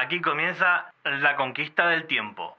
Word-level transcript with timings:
Aquí 0.00 0.20
comienza 0.20 0.92
la 1.22 1.34
conquista 1.34 1.88
del 1.88 2.06
tiempo. 2.06 2.56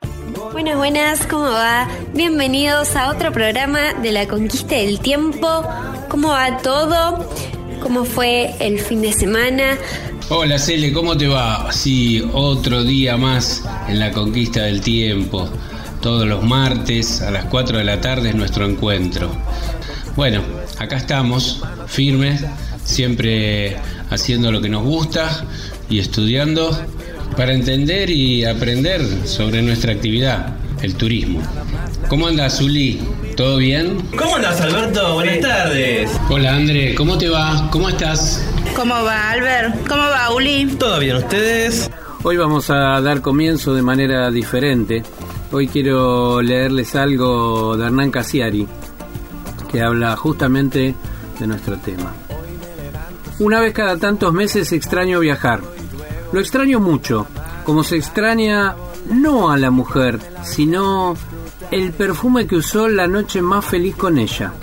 Buenas, 0.51 0.75
buenas, 0.75 1.25
¿cómo 1.25 1.45
va? 1.45 1.87
Bienvenidos 2.13 2.97
a 2.97 3.09
otro 3.09 3.31
programa 3.31 3.93
de 3.93 4.11
la 4.11 4.27
conquista 4.27 4.75
del 4.75 4.99
tiempo. 4.99 5.63
¿Cómo 6.09 6.31
va 6.31 6.57
todo? 6.57 7.29
¿Cómo 7.81 8.03
fue 8.03 8.53
el 8.59 8.77
fin 8.77 9.01
de 9.01 9.13
semana? 9.13 9.77
Hola 10.27 10.59
Cele, 10.59 10.91
¿cómo 10.91 11.15
te 11.15 11.29
va? 11.29 11.71
Sí, 11.71 12.29
otro 12.33 12.83
día 12.83 13.15
más 13.15 13.63
en 13.87 14.01
la 14.01 14.11
conquista 14.11 14.63
del 14.63 14.81
tiempo. 14.81 15.49
Todos 16.01 16.27
los 16.27 16.43
martes 16.43 17.21
a 17.21 17.31
las 17.31 17.45
4 17.45 17.77
de 17.77 17.85
la 17.85 18.01
tarde 18.01 18.29
es 18.29 18.35
nuestro 18.35 18.65
encuentro. 18.65 19.31
Bueno, 20.17 20.41
acá 20.77 20.97
estamos, 20.97 21.63
firmes, 21.87 22.43
siempre 22.83 23.77
haciendo 24.09 24.51
lo 24.51 24.59
que 24.59 24.67
nos 24.67 24.83
gusta 24.83 25.45
y 25.89 25.99
estudiando 25.99 26.77
para 27.35 27.53
entender 27.53 28.09
y 28.09 28.45
aprender 28.45 29.01
sobre 29.25 29.61
nuestra 29.61 29.93
actividad, 29.93 30.55
el 30.81 30.95
turismo. 30.95 31.41
¿Cómo 32.07 32.27
andas, 32.27 32.57
Zuli? 32.57 32.99
¿Todo 33.35 33.57
bien? 33.57 34.01
¿Cómo 34.17 34.35
andas, 34.35 34.59
Alberto? 34.61 35.13
Buenas 35.13 35.39
tardes. 35.39 36.11
Hola, 36.29 36.55
André, 36.55 36.95
¿cómo 36.95 37.17
te 37.17 37.29
va? 37.29 37.69
¿Cómo 37.71 37.89
estás? 37.89 38.43
¿Cómo 38.75 38.93
va, 39.03 39.31
Albert? 39.31 39.87
¿Cómo 39.87 40.01
va, 40.01 40.33
Uli? 40.33 40.65
¿Todo 40.77 40.99
bien 40.99 41.17
ustedes? 41.17 41.89
Hoy 42.23 42.37
vamos 42.37 42.69
a 42.69 42.99
dar 43.01 43.21
comienzo 43.21 43.73
de 43.73 43.81
manera 43.81 44.29
diferente. 44.31 45.03
Hoy 45.51 45.67
quiero 45.67 46.41
leerles 46.41 46.95
algo 46.95 47.77
de 47.77 47.85
Hernán 47.85 48.11
Casiari, 48.11 48.67
que 49.71 49.81
habla 49.81 50.15
justamente 50.15 50.95
de 51.39 51.47
nuestro 51.47 51.77
tema. 51.77 52.13
Una 53.39 53.61
vez 53.61 53.73
cada 53.73 53.97
tantos 53.97 54.33
meses 54.33 54.73
extraño 54.73 55.19
viajar. 55.21 55.61
Lo 56.31 56.39
extraño 56.39 56.79
mucho, 56.79 57.27
como 57.65 57.83
se 57.83 57.97
extraña 57.97 58.75
no 59.09 59.49
a 59.49 59.57
la 59.57 59.71
mujer, 59.71 60.19
sino 60.43 61.15
el 61.71 61.91
perfume 61.93 62.47
que 62.47 62.57
usó 62.57 62.87
la 62.87 63.07
noche 63.07 63.41
más 63.41 63.65
feliz 63.65 63.95
con 63.95 64.17
ella. 64.17 64.53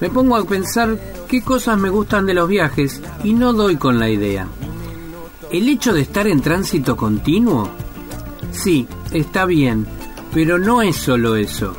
Me 0.00 0.10
pongo 0.10 0.36
a 0.36 0.44
pensar 0.44 0.98
qué 1.28 1.42
cosas 1.42 1.78
me 1.78 1.88
gustan 1.88 2.26
de 2.26 2.34
los 2.34 2.48
viajes 2.48 3.00
y 3.24 3.32
no 3.34 3.52
doy 3.52 3.76
con 3.76 3.98
la 3.98 4.10
idea. 4.10 4.46
¿El 5.50 5.68
hecho 5.68 5.92
de 5.92 6.02
estar 6.02 6.26
en 6.26 6.40
tránsito 6.40 6.96
continuo? 6.96 7.68
Sí, 8.52 8.86
está 9.12 9.44
bien, 9.44 9.86
pero 10.32 10.58
no 10.58 10.82
es 10.82 10.96
solo 10.96 11.36
eso. 11.36 11.74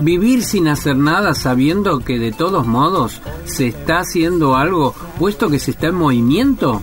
Vivir 0.00 0.44
sin 0.44 0.68
hacer 0.68 0.96
nada 0.96 1.34
sabiendo 1.34 1.98
que 1.98 2.18
de 2.18 2.30
todos 2.30 2.66
modos 2.66 3.20
se 3.44 3.68
está 3.68 3.98
haciendo 3.98 4.54
algo 4.54 4.94
puesto 5.18 5.48
que 5.48 5.58
se 5.58 5.72
está 5.72 5.88
en 5.88 5.96
movimiento? 5.96 6.82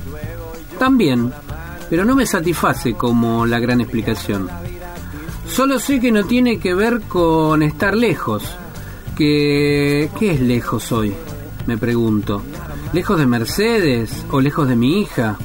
También, 0.79 1.31
pero 1.89 2.05
no 2.05 2.15
me 2.15 2.25
satisface 2.25 2.93
como 2.93 3.45
la 3.45 3.59
gran 3.59 3.81
explicación. 3.81 4.49
Solo 5.47 5.79
sé 5.79 5.99
que 5.99 6.11
no 6.11 6.25
tiene 6.25 6.59
que 6.59 6.73
ver 6.73 7.01
con 7.01 7.63
estar 7.63 7.95
lejos. 7.95 8.43
Que... 9.15 10.09
¿Qué 10.19 10.31
es 10.31 10.41
lejos 10.41 10.91
hoy? 10.91 11.13
Me 11.67 11.77
pregunto. 11.77 12.41
¿Lejos 12.93 13.17
de 13.17 13.25
Mercedes 13.25 14.25
o 14.31 14.41
lejos 14.41 14.67
de 14.67 14.75
mi 14.75 15.01
hija? 15.01 15.37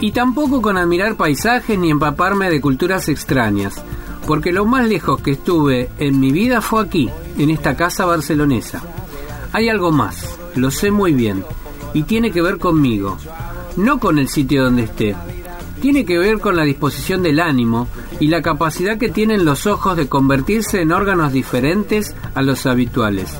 Y 0.00 0.12
tampoco 0.12 0.60
con 0.60 0.76
admirar 0.76 1.16
paisajes 1.16 1.78
ni 1.78 1.90
empaparme 1.90 2.50
de 2.50 2.60
culturas 2.60 3.08
extrañas, 3.08 3.82
porque 4.26 4.50
lo 4.50 4.64
más 4.64 4.88
lejos 4.88 5.20
que 5.20 5.32
estuve 5.32 5.90
en 5.98 6.18
mi 6.18 6.32
vida 6.32 6.60
fue 6.60 6.82
aquí, 6.82 7.08
en 7.38 7.50
esta 7.50 7.76
casa 7.76 8.04
barcelonesa. 8.04 8.82
Hay 9.52 9.68
algo 9.68 9.92
más, 9.92 10.36
lo 10.56 10.70
sé 10.72 10.90
muy 10.90 11.12
bien, 11.12 11.44
y 11.94 12.02
tiene 12.04 12.30
que 12.30 12.42
ver 12.42 12.58
conmigo, 12.58 13.18
no 13.76 13.98
con 13.98 14.18
el 14.18 14.28
sitio 14.28 14.64
donde 14.64 14.84
esté. 14.84 15.16
Tiene 15.80 16.04
que 16.04 16.18
ver 16.18 16.38
con 16.38 16.56
la 16.56 16.62
disposición 16.62 17.22
del 17.22 17.40
ánimo 17.40 17.88
y 18.20 18.28
la 18.28 18.40
capacidad 18.40 18.98
que 18.98 19.08
tienen 19.08 19.44
los 19.44 19.66
ojos 19.66 19.96
de 19.96 20.08
convertirse 20.08 20.80
en 20.80 20.92
órganos 20.92 21.32
diferentes 21.32 22.14
a 22.34 22.42
los 22.42 22.66
habituales, 22.66 23.36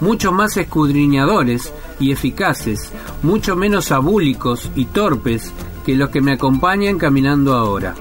mucho 0.00 0.32
más 0.32 0.56
escudriñadores 0.56 1.72
y 1.98 2.12
eficaces, 2.12 2.92
mucho 3.22 3.56
menos 3.56 3.90
abúlicos 3.90 4.70
y 4.76 4.84
torpes 4.86 5.52
que 5.84 5.96
los 5.96 6.10
que 6.10 6.20
me 6.20 6.32
acompañan 6.32 6.98
caminando 6.98 7.54
ahora. 7.54 7.94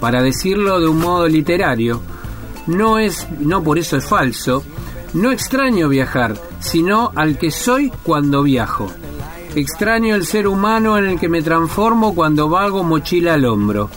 Para 0.00 0.22
decirlo 0.22 0.78
de 0.78 0.86
un 0.86 1.00
modo 1.00 1.26
literario, 1.26 2.00
no 2.68 2.98
es, 2.98 3.26
no 3.40 3.64
por 3.64 3.78
eso 3.78 3.96
es 3.96 4.04
falso, 4.04 4.62
no 5.14 5.32
extraño 5.32 5.88
viajar, 5.88 6.36
sino 6.60 7.12
al 7.16 7.38
que 7.38 7.50
soy 7.50 7.90
cuando 8.04 8.42
viajo. 8.42 8.88
Extraño 9.58 10.14
el 10.14 10.24
ser 10.24 10.46
humano 10.46 10.96
en 10.98 11.06
el 11.06 11.18
que 11.18 11.28
me 11.28 11.42
transformo 11.42 12.14
cuando 12.14 12.48
vago 12.48 12.84
mochila 12.84 13.34
al 13.34 13.44
hombro. 13.44 13.90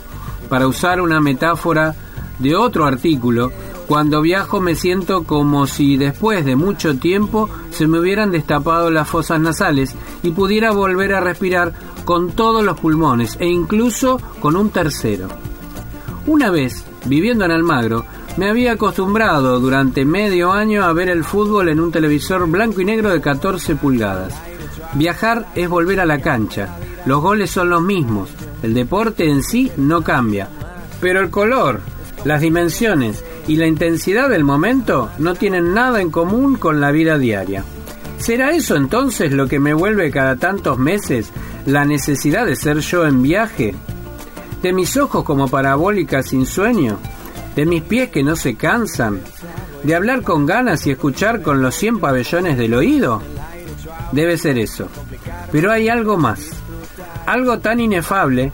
Para 0.50 0.68
usar 0.68 1.00
una 1.00 1.22
metáfora 1.22 1.94
de 2.40 2.56
otro 2.56 2.86
artículo, 2.86 3.52
cuando 3.86 4.24
viajo 4.24 4.60
me 4.60 4.74
siento 4.74 5.24
como 5.24 5.68
si 5.68 5.98
después 5.98 6.46
de 6.46 6.56
mucho 6.56 6.98
tiempo 6.98 7.48
se 7.70 7.86
me 7.86 8.00
hubieran 8.00 8.32
destapado 8.32 8.90
las 8.90 9.08
fosas 9.08 9.40
nasales 9.40 9.96
y 10.24 10.32
pudiera 10.32 10.72
volver 10.72 11.14
a 11.14 11.20
respirar 11.22 11.74
con 12.06 12.32
todos 12.32 12.64
los 12.64 12.80
pulmones 12.80 13.38
e 13.40 13.46
incluso 13.46 14.20
con 14.40 14.56
un 14.56 14.72
tercero. 14.72 15.28
Una 16.26 16.50
vez, 16.50 16.84
viviendo 17.06 17.46
en 17.46 17.52
Almagro, 17.52 18.04
me 18.36 18.50
había 18.50 18.72
acostumbrado 18.72 19.60
durante 19.60 20.06
medio 20.06 20.54
año 20.54 20.84
a 20.84 20.92
ver 20.92 21.10
el 21.10 21.24
fútbol 21.24 21.70
en 21.70 21.80
un 21.80 21.92
televisor 21.92 22.50
blanco 22.50 22.82
y 22.82 22.86
negro 22.86 23.12
de 23.12 23.22
14 23.22 23.76
pulgadas. 23.76 24.51
Viajar 24.94 25.48
es 25.56 25.70
volver 25.70 26.00
a 26.00 26.06
la 26.06 26.20
cancha. 26.20 26.78
Los 27.06 27.22
goles 27.22 27.50
son 27.50 27.70
los 27.70 27.82
mismos. 27.82 28.30
El 28.62 28.74
deporte 28.74 29.30
en 29.30 29.42
sí 29.42 29.72
no 29.78 30.04
cambia. 30.04 30.50
Pero 31.00 31.22
el 31.22 31.30
color, 31.30 31.80
las 32.26 32.42
dimensiones 32.42 33.24
y 33.48 33.56
la 33.56 33.68
intensidad 33.68 34.30
del 34.30 34.44
momento 34.44 35.10
no 35.18 35.34
tienen 35.36 35.74
nada 35.74 36.02
en 36.02 36.12
común 36.12 36.58
con 36.58 36.82
la 36.82 36.92
vida 36.92 37.18
diaria. 37.18 37.64
¿Será 38.18 38.52
eso 38.52 38.76
entonces 38.76 39.32
lo 39.32 39.48
que 39.48 39.60
me 39.60 39.74
vuelve 39.74 40.12
cada 40.12 40.36
tantos 40.36 40.78
meses 40.78 41.32
la 41.66 41.86
necesidad 41.86 42.46
de 42.46 42.56
ser 42.56 42.80
yo 42.80 43.08
en 43.08 43.24
viaje? 43.24 43.74
¿De 44.62 44.74
mis 44.74 44.96
ojos 44.98 45.24
como 45.24 45.48
parabólicas 45.48 46.28
sin 46.28 46.46
sueño? 46.46 47.00
¿De 47.56 47.66
mis 47.66 47.82
pies 47.82 48.10
que 48.10 48.24
no 48.24 48.36
se 48.36 48.56
cansan? 48.56 49.22
¿De 49.84 49.96
hablar 49.96 50.22
con 50.22 50.46
ganas 50.46 50.86
y 50.86 50.92
escuchar 50.92 51.42
con 51.42 51.64
los 51.64 51.74
cien 51.74 52.00
pabellones 52.00 52.58
del 52.58 52.76
oído? 52.76 53.24
Debe 54.12 54.38
ser 54.38 54.58
eso. 54.58 54.88
Pero 55.52 55.72
hay 55.72 55.90
algo 55.90 56.18
más. 56.18 56.50
Algo 57.26 57.60
tan 57.60 57.80
inefable 57.80 58.52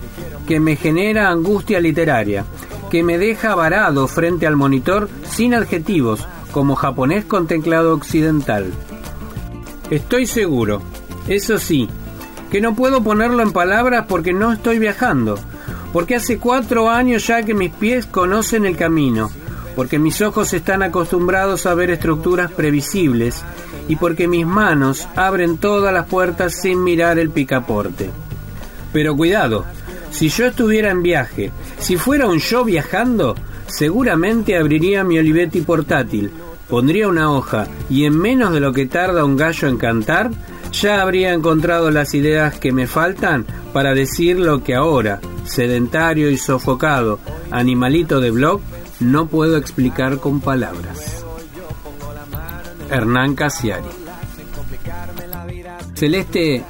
que 0.47 0.59
me 0.59 0.75
genera 0.75 1.29
angustia 1.29 1.79
literaria, 1.79 2.45
que 2.89 3.03
me 3.03 3.17
deja 3.17 3.55
varado 3.55 4.07
frente 4.07 4.47
al 4.47 4.55
monitor 4.55 5.09
sin 5.29 5.53
adjetivos, 5.53 6.27
como 6.51 6.75
japonés 6.75 7.25
con 7.25 7.47
teclado 7.47 7.93
occidental. 7.93 8.71
Estoy 9.89 10.25
seguro, 10.25 10.81
eso 11.27 11.57
sí, 11.57 11.89
que 12.49 12.61
no 12.61 12.75
puedo 12.75 13.03
ponerlo 13.03 13.43
en 13.43 13.51
palabras 13.51 14.05
porque 14.07 14.33
no 14.33 14.53
estoy 14.53 14.79
viajando, 14.79 15.37
porque 15.93 16.15
hace 16.15 16.37
cuatro 16.37 16.89
años 16.89 17.27
ya 17.27 17.43
que 17.43 17.53
mis 17.53 17.71
pies 17.71 18.05
conocen 18.05 18.65
el 18.65 18.77
camino, 18.77 19.29
porque 19.75 19.99
mis 19.99 20.21
ojos 20.21 20.53
están 20.53 20.81
acostumbrados 20.83 21.65
a 21.65 21.73
ver 21.73 21.91
estructuras 21.91 22.51
previsibles 22.51 23.43
y 23.87 23.95
porque 23.95 24.27
mis 24.27 24.45
manos 24.45 25.07
abren 25.15 25.57
todas 25.57 25.93
las 25.93 26.05
puertas 26.05 26.61
sin 26.61 26.83
mirar 26.83 27.19
el 27.19 27.29
picaporte. 27.29 28.09
Pero 28.93 29.15
cuidado, 29.15 29.65
si 30.11 30.29
yo 30.29 30.47
estuviera 30.47 30.91
en 30.91 31.03
viaje, 31.03 31.51
si 31.79 31.97
fuera 31.97 32.27
un 32.27 32.39
yo 32.39 32.63
viajando, 32.63 33.35
seguramente 33.67 34.57
abriría 34.57 35.03
mi 35.03 35.19
Olivetti 35.19 35.61
portátil, 35.61 36.31
pondría 36.69 37.07
una 37.07 37.31
hoja 37.31 37.67
y 37.89 38.05
en 38.05 38.17
menos 38.17 38.53
de 38.53 38.59
lo 38.59 38.73
que 38.73 38.85
tarda 38.85 39.25
un 39.25 39.37
gallo 39.37 39.67
en 39.67 39.77
cantar, 39.77 40.31
ya 40.71 41.01
habría 41.01 41.33
encontrado 41.33 41.91
las 41.91 42.13
ideas 42.13 42.59
que 42.59 42.71
me 42.71 42.87
faltan 42.87 43.45
para 43.73 43.93
decir 43.93 44.37
lo 44.39 44.63
que 44.63 44.75
ahora, 44.75 45.19
sedentario 45.45 46.29
y 46.29 46.37
sofocado, 46.37 47.19
animalito 47.51 48.19
de 48.19 48.31
blog, 48.31 48.61
no 48.99 49.27
puedo 49.27 49.57
explicar 49.57 50.19
con 50.19 50.41
palabras. 50.41 51.16
Hernán 52.89 53.35
Casiari. 53.35 53.87
Celeste, 55.95 56.63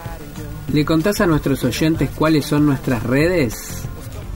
¿le 0.72 0.86
contás 0.86 1.22
a 1.22 1.28
nuestros 1.28 1.64
oyentes 1.64 2.10
cuáles 2.16 2.46
son 2.46 2.66
nuestras 2.66 3.04
redes? 3.04 3.84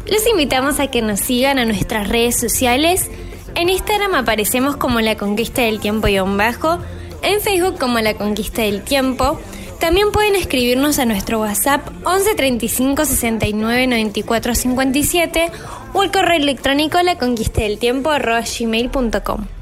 Los 0.06 0.28
invitamos 0.28 0.80
a 0.80 0.88
que 0.88 1.01
nos 1.01 1.19
sigan 1.19 1.60
a 1.60 1.66
nuestras 1.66 2.10
redes 2.10 2.36
sociales. 2.38 3.10
En 3.56 3.69
Instagram 3.69 4.16
aparecemos 4.16 4.75
como 4.75 5.00
La 5.00 5.16
Conquista 5.16 5.62
del 5.62 5.80
Tiempo 5.80 6.07
y 6.07 6.19
un 6.19 6.38
bajo, 6.38 6.80
en 7.22 7.39
Facebook 7.42 7.78
como 7.80 8.00
La 8.00 8.16
Conquista 8.16 8.63
del 8.63 8.81
Tiempo. 8.83 9.39
También 9.80 10.12
pueden 10.12 10.36
escribirnos 10.36 11.00
a 11.00 11.06
nuestro 11.06 11.39
WhatsApp 11.39 11.88
11 12.04 12.36
35 12.36 13.06
69 13.06 13.88
94 13.88 14.56
57 14.56 15.51
o 15.94 16.01
al 16.01 16.12
correo 16.12 16.38
electrónico 16.38 17.01
la 17.01 17.18
conquista 17.18 17.62
del 17.62 17.80
tiempo 17.80 18.12
gmail.com. 18.12 19.60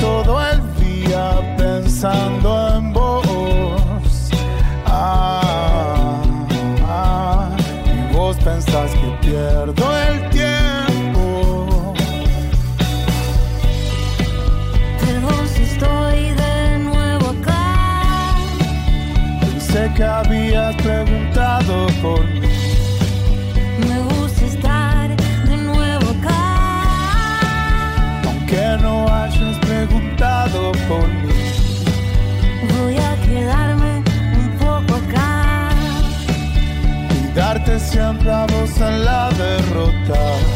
todo 0.00 0.40
el 0.50 0.60
día 0.76 1.56
pensando 1.56 2.76
en 2.76 2.92
vos. 2.92 4.30
Ah, 4.86 6.22
ah, 6.86 7.56
y 7.86 8.14
vos 8.14 8.36
pensás 8.38 8.90
que 8.92 9.26
pierdo 9.26 9.84
el 10.08 10.30
tiempo. 10.30 11.94
Perdón 15.00 15.48
si 15.54 15.62
estoy 15.62 16.30
de 16.44 16.78
nuevo 16.78 17.26
acá. 17.30 18.34
Pensé 19.40 19.92
que 19.96 20.04
habías 20.04 20.74
preguntado 20.76 21.86
por 22.02 22.24
mí. 22.24 22.35
Siempre 37.78 38.30
a 38.30 38.46
vos 38.46 38.80
en 38.80 39.04
la 39.04 39.30
derrota. 39.30 40.55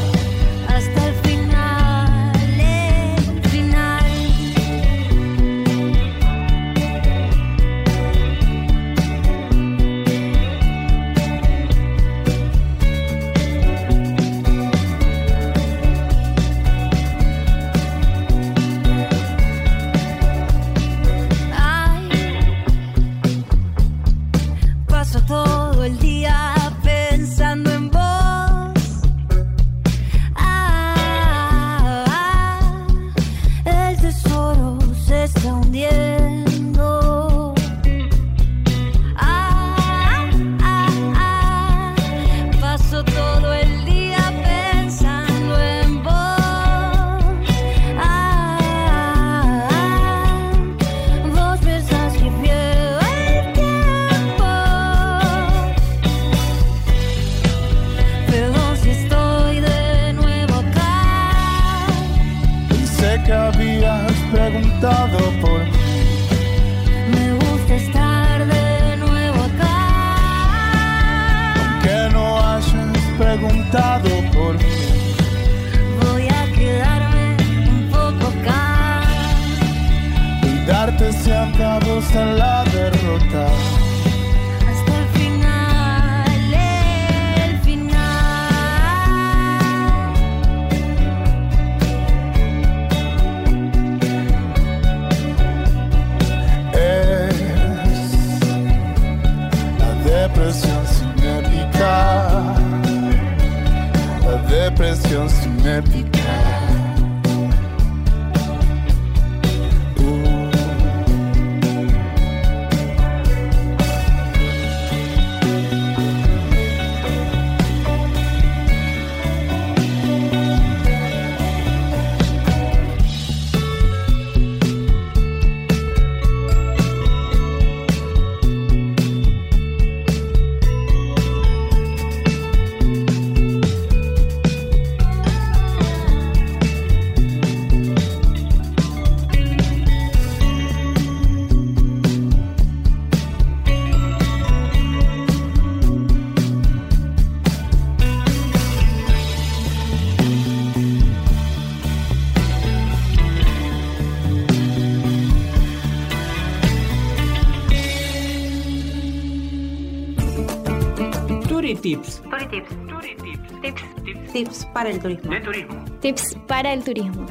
Tips 164.51 164.67
para 164.73 164.91
el 164.91 164.99
turismo. 164.99 165.31
De 165.33 165.41
turismo. 165.41 165.85
Tips 166.01 166.37
para 166.49 166.73
el 166.73 166.83
turismo. 166.83 167.25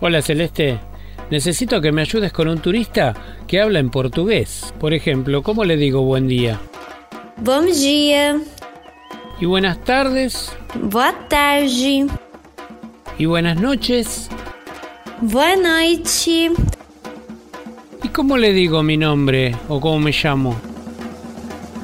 Hola 0.00 0.20
Celeste, 0.20 0.80
necesito 1.30 1.80
que 1.80 1.92
me 1.92 2.00
ayudes 2.02 2.32
con 2.32 2.48
un 2.48 2.58
turista 2.58 3.14
que 3.46 3.60
habla 3.60 3.78
en 3.78 3.88
portugués. 3.90 4.74
Por 4.80 4.94
ejemplo, 4.94 5.44
¿cómo 5.44 5.64
le 5.64 5.76
digo 5.76 6.02
buen 6.02 6.26
día? 6.26 6.58
Bom 7.36 7.66
dia, 7.66 8.40
Y 9.40 9.46
buenas 9.46 9.78
tardes, 9.84 10.52
boa 10.74 11.14
tarde, 11.28 12.06
y 13.16 13.26
buenas 13.26 13.60
noches. 13.60 14.28
boa 15.20 15.54
noite. 15.54 16.50
¿Y 18.02 18.08
cómo 18.08 18.36
le 18.36 18.52
digo 18.52 18.82
mi 18.82 18.96
nombre 18.96 19.54
o 19.68 19.80
cómo 19.80 20.00
me 20.00 20.10
llamo? 20.10 20.56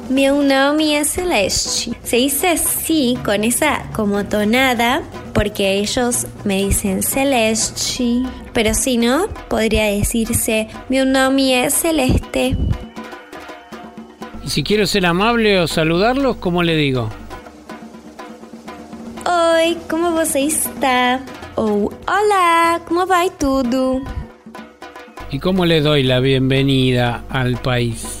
Meu 0.09 0.41
nome 0.41 0.93
é 0.93 1.03
Celeste. 1.03 1.91
Se 2.01 2.15
dice 2.15 2.47
así, 2.47 3.17
con 3.25 3.43
esa 3.43 3.83
como 3.93 4.23
tonada, 4.23 5.03
porque 5.33 5.79
ellos 5.79 6.25
me 6.45 6.63
dicen 6.65 7.03
Celeste. 7.03 8.23
Pero 8.53 8.73
si 8.73 8.97
no, 8.97 9.27
podría 9.49 9.85
decirse, 9.85 10.69
meu 10.89 11.05
nome 11.05 11.53
é 11.53 11.69
Celeste. 11.69 12.55
Y 14.45 14.49
si 14.49 14.63
quiero 14.63 14.87
ser 14.87 15.05
amable 15.05 15.59
o 15.59 15.67
saludarlos, 15.67 16.37
¿cómo 16.37 16.63
le 16.63 16.77
digo? 16.77 17.09
Oi, 19.25 19.77
como 19.89 20.11
você 20.11 20.45
está? 20.45 21.19
Ou 21.57 21.91
Olá, 22.07 22.79
como 22.87 23.05
vai 23.05 23.29
tudo? 23.37 24.01
¿Y 25.31 25.39
cómo 25.39 25.65
le 25.65 25.81
doy 25.81 26.03
la 26.03 26.21
bienvenida 26.21 27.25
al 27.29 27.57
país? 27.57 28.16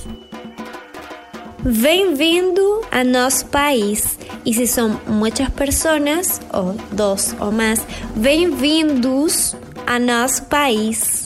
Bem-vindo 1.69 2.79
a 2.91 3.03
nosso 3.03 3.45
país. 3.47 4.17
Y 4.45 4.53
si 4.53 4.67
son 4.67 4.97
muchas 5.05 5.51
personas, 5.51 6.39
o 6.53 6.73
dos 6.93 7.35
o 7.41 7.51
más, 7.51 7.81
bem-vindos 8.15 9.53
a 9.85 9.99
nosso 9.99 10.45
país. 10.45 11.25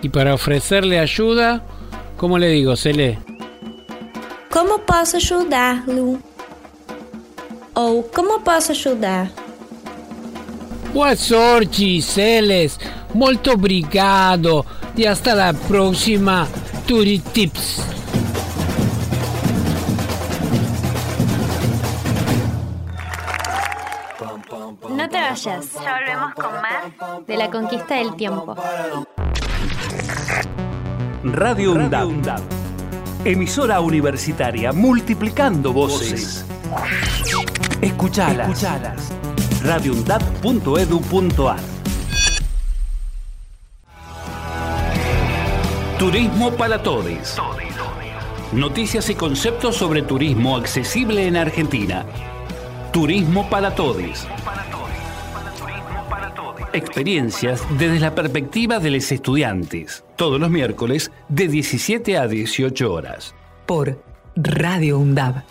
Y 0.00 0.10
para 0.10 0.32
ofrecerle 0.32 1.00
ayuda, 1.00 1.60
¿cómo 2.16 2.38
le 2.38 2.50
digo, 2.50 2.76
Cele? 2.76 3.18
Como 4.48 4.78
posso 4.78 5.16
ajudá-lo? 5.16 6.20
Ou 7.74 8.04
como 8.14 8.44
posso 8.44 8.70
ajudar? 8.70 9.28
Boa 10.94 11.16
sorte, 11.16 11.96
Giselles. 11.96 12.78
Muito 13.12 13.50
obrigado. 13.50 14.64
E 14.96 15.04
hasta 15.04 15.34
la 15.34 15.52
próxima. 15.52 16.46
Turitips. 16.86 17.80
No 17.80 18.01
vayas. 25.44 25.72
Ya 25.82 25.98
volvemos 25.98 26.34
con 26.34 26.52
más 26.52 27.26
de 27.26 27.36
la 27.36 27.50
conquista 27.50 27.96
del 27.96 28.14
tiempo. 28.16 28.56
Radio 31.24 31.72
UNDAB. 31.72 32.40
Emisora 33.24 33.80
universitaria 33.80 34.72
multiplicando 34.72 35.72
voces. 35.72 36.44
Escuchalas. 37.80 38.48
Escuchalas. 38.48 39.12
radioundad.edu.ar 39.62 41.60
Turismo 45.98 46.50
para 46.52 46.82
todos. 46.82 47.40
Noticias 48.52 49.08
y 49.08 49.14
conceptos 49.14 49.76
sobre 49.76 50.02
turismo 50.02 50.56
accesible 50.56 51.28
en 51.28 51.36
Argentina. 51.36 52.04
Turismo 52.92 53.48
para 53.48 53.72
todos. 53.74 54.26
Experiencias 56.74 57.62
desde 57.78 58.00
la 58.00 58.14
perspectiva 58.14 58.78
de 58.78 58.90
los 58.90 59.12
estudiantes. 59.12 60.04
Todos 60.16 60.40
los 60.40 60.50
miércoles 60.50 61.12
de 61.28 61.48
17 61.48 62.16
a 62.16 62.26
18 62.26 62.92
horas. 62.92 63.34
Por 63.66 64.02
Radio 64.36 64.98
UNDAB. 64.98 65.42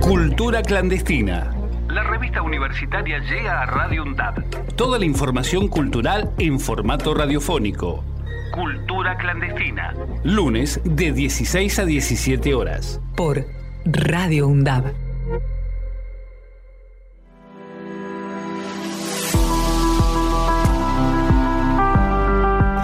Cultura 0.00 0.62
clandestina. 0.62 1.54
La 1.88 2.02
revista 2.02 2.42
universitaria 2.42 3.20
llega 3.20 3.62
a 3.62 3.66
Radio 3.66 4.02
UNDAB. 4.02 4.74
Toda 4.74 4.98
la 4.98 5.04
información 5.04 5.68
cultural 5.68 6.32
en 6.38 6.58
formato 6.58 7.14
radiofónico. 7.14 8.02
Cultura 8.52 9.16
clandestina. 9.16 9.94
Lunes 10.24 10.80
de 10.84 11.12
16 11.12 11.78
a 11.78 11.84
17 11.84 12.54
horas. 12.54 13.00
Por 13.16 13.46
Radio 13.84 14.48
UNDAB. 14.48 15.03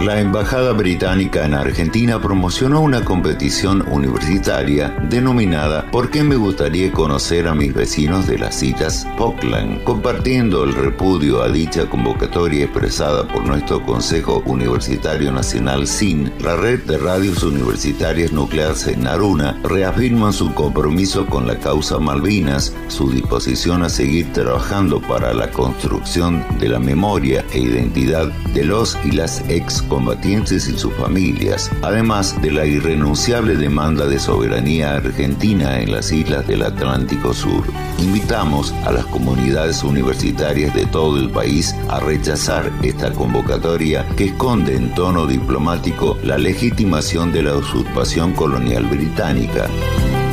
La 0.00 0.18
Embajada 0.18 0.72
Británica 0.72 1.44
en 1.44 1.52
Argentina 1.52 2.18
promocionó 2.22 2.80
una 2.80 3.04
competición 3.04 3.86
universitaria 3.86 4.96
denominada 5.10 5.90
¿Por 5.90 6.08
qué 6.08 6.22
me 6.22 6.36
gustaría 6.36 6.90
conocer 6.90 7.46
a 7.46 7.54
mis 7.54 7.74
vecinos 7.74 8.26
de 8.26 8.38
las 8.38 8.54
citas 8.54 9.06
Pockland? 9.18 9.84
Compartiendo 9.84 10.64
el 10.64 10.74
repudio 10.74 11.42
a 11.42 11.50
dicha 11.50 11.84
convocatoria 11.84 12.64
expresada 12.64 13.28
por 13.28 13.46
nuestro 13.46 13.84
Consejo 13.84 14.42
Universitario 14.46 15.32
Nacional 15.32 15.86
SIN, 15.86 16.32
la 16.40 16.56
red 16.56 16.80
de 16.84 16.96
radios 16.96 17.42
universitarias 17.42 18.32
nucleares 18.32 18.86
en 18.86 19.02
Naruna 19.02 19.60
reafirman 19.64 20.32
su 20.32 20.54
compromiso 20.54 21.26
con 21.26 21.46
la 21.46 21.58
causa 21.58 21.98
Malvinas, 21.98 22.74
su 22.88 23.10
disposición 23.10 23.82
a 23.82 23.90
seguir 23.90 24.32
trabajando 24.32 24.98
para 25.02 25.34
la 25.34 25.50
construcción 25.50 26.42
de 26.58 26.70
la 26.70 26.78
memoria 26.78 27.44
e 27.52 27.58
identidad 27.58 28.28
de 28.54 28.64
los 28.64 28.96
y 29.04 29.10
las 29.10 29.44
ex 29.50 29.82
combatientes 29.90 30.68
y 30.68 30.78
sus 30.78 30.94
familias, 30.94 31.70
además 31.82 32.40
de 32.40 32.52
la 32.52 32.64
irrenunciable 32.64 33.56
demanda 33.56 34.06
de 34.06 34.18
soberanía 34.18 34.94
argentina 34.94 35.80
en 35.80 35.92
las 35.92 36.12
islas 36.12 36.46
del 36.46 36.62
Atlántico 36.62 37.34
Sur. 37.34 37.64
Invitamos 37.98 38.72
a 38.86 38.92
las 38.92 39.04
comunidades 39.06 39.82
universitarias 39.82 40.74
de 40.74 40.86
todo 40.86 41.18
el 41.18 41.28
país 41.28 41.74
a 41.88 42.00
rechazar 42.00 42.70
esta 42.82 43.12
convocatoria 43.12 44.06
que 44.16 44.26
esconde 44.26 44.76
en 44.76 44.94
tono 44.94 45.26
diplomático 45.26 46.16
la 46.22 46.38
legitimación 46.38 47.32
de 47.32 47.42
la 47.42 47.56
usurpación 47.56 48.32
colonial 48.32 48.86
británica. 48.86 49.66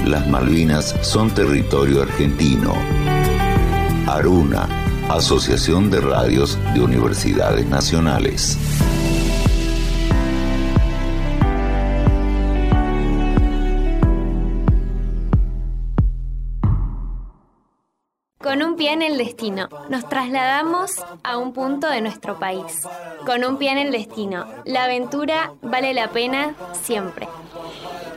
Las 0.05 0.27
Malvinas 0.27 0.95
son 1.01 1.31
territorio 1.31 2.03
argentino. 2.03 2.75
Aruna, 4.05 4.69
Asociación 5.09 5.89
de 5.89 5.99
Radios 5.99 6.59
de 6.75 6.81
Universidades 6.81 7.65
Nacionales. 7.65 8.57
Pie 18.87 18.93
en 18.93 19.01
el 19.01 19.17
destino, 19.17 19.67
nos 19.89 20.07
trasladamos 20.07 20.91
a 21.21 21.37
un 21.37 21.51
punto 21.51 21.89
de 21.89 21.99
nuestro 21.99 22.39
país. 22.39 22.87
Con 23.25 23.43
un 23.43 23.57
pie 23.57 23.71
en 23.71 23.79
el 23.79 23.91
destino, 23.91 24.45
la 24.63 24.85
aventura 24.85 25.51
vale 25.61 25.93
la 25.93 26.11
pena 26.11 26.55
siempre. 26.71 27.27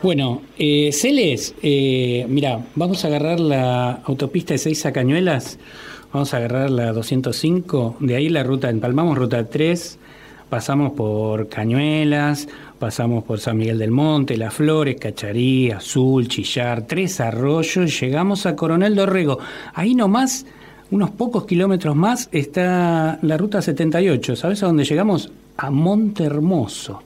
Bueno, 0.01 0.43
eh, 0.59 0.91
Celes, 0.93 1.57
eh, 1.61 2.25
mira, 2.29 2.61
vamos 2.77 3.05
a 3.05 3.09
agarrar 3.09 3.41
la 3.41 4.01
autopista 4.05 4.55
de 4.55 4.59
Seiza 4.59 4.93
Cañuelas, 4.93 5.59
vamos 6.13 6.33
a 6.35 6.37
agarrar 6.37 6.71
la 6.71 6.93
205, 6.93 7.97
de 7.99 8.15
ahí 8.15 8.29
la 8.29 8.45
ruta, 8.45 8.71
empalmamos 8.71 9.19
ruta 9.19 9.45
3, 9.49 9.99
pasamos 10.51 10.93
por 10.93 11.49
Cañuelas, 11.49 12.47
pasamos 12.79 13.25
por 13.25 13.41
San 13.41 13.59
Miguel 13.59 13.79
del 13.79 13.91
Monte, 13.91 14.37
Las 14.37 14.55
Flores, 14.55 14.95
Cacharí, 15.01 15.73
Azul, 15.73 16.29
Chillar, 16.29 16.87
Tres 16.87 17.21
Arroyos, 17.21 18.01
llegamos 18.01 18.47
a 18.47 18.55
Coronel 18.55 18.95
Dorrego. 18.95 19.41
Ahí 19.75 19.97
nomás, 19.97 20.47
unos 20.91 21.11
pocos 21.11 21.45
kilómetros 21.45 21.95
más, 21.95 22.29
está 22.33 23.19
la 23.23 23.37
ruta 23.37 23.63
78. 23.63 24.37
¿Sabes 24.37 24.63
a 24.63 24.67
dónde 24.67 24.85
llegamos? 24.85 25.31
A 25.57 25.71
Monte 25.71 26.25
Hermoso. 26.25 27.03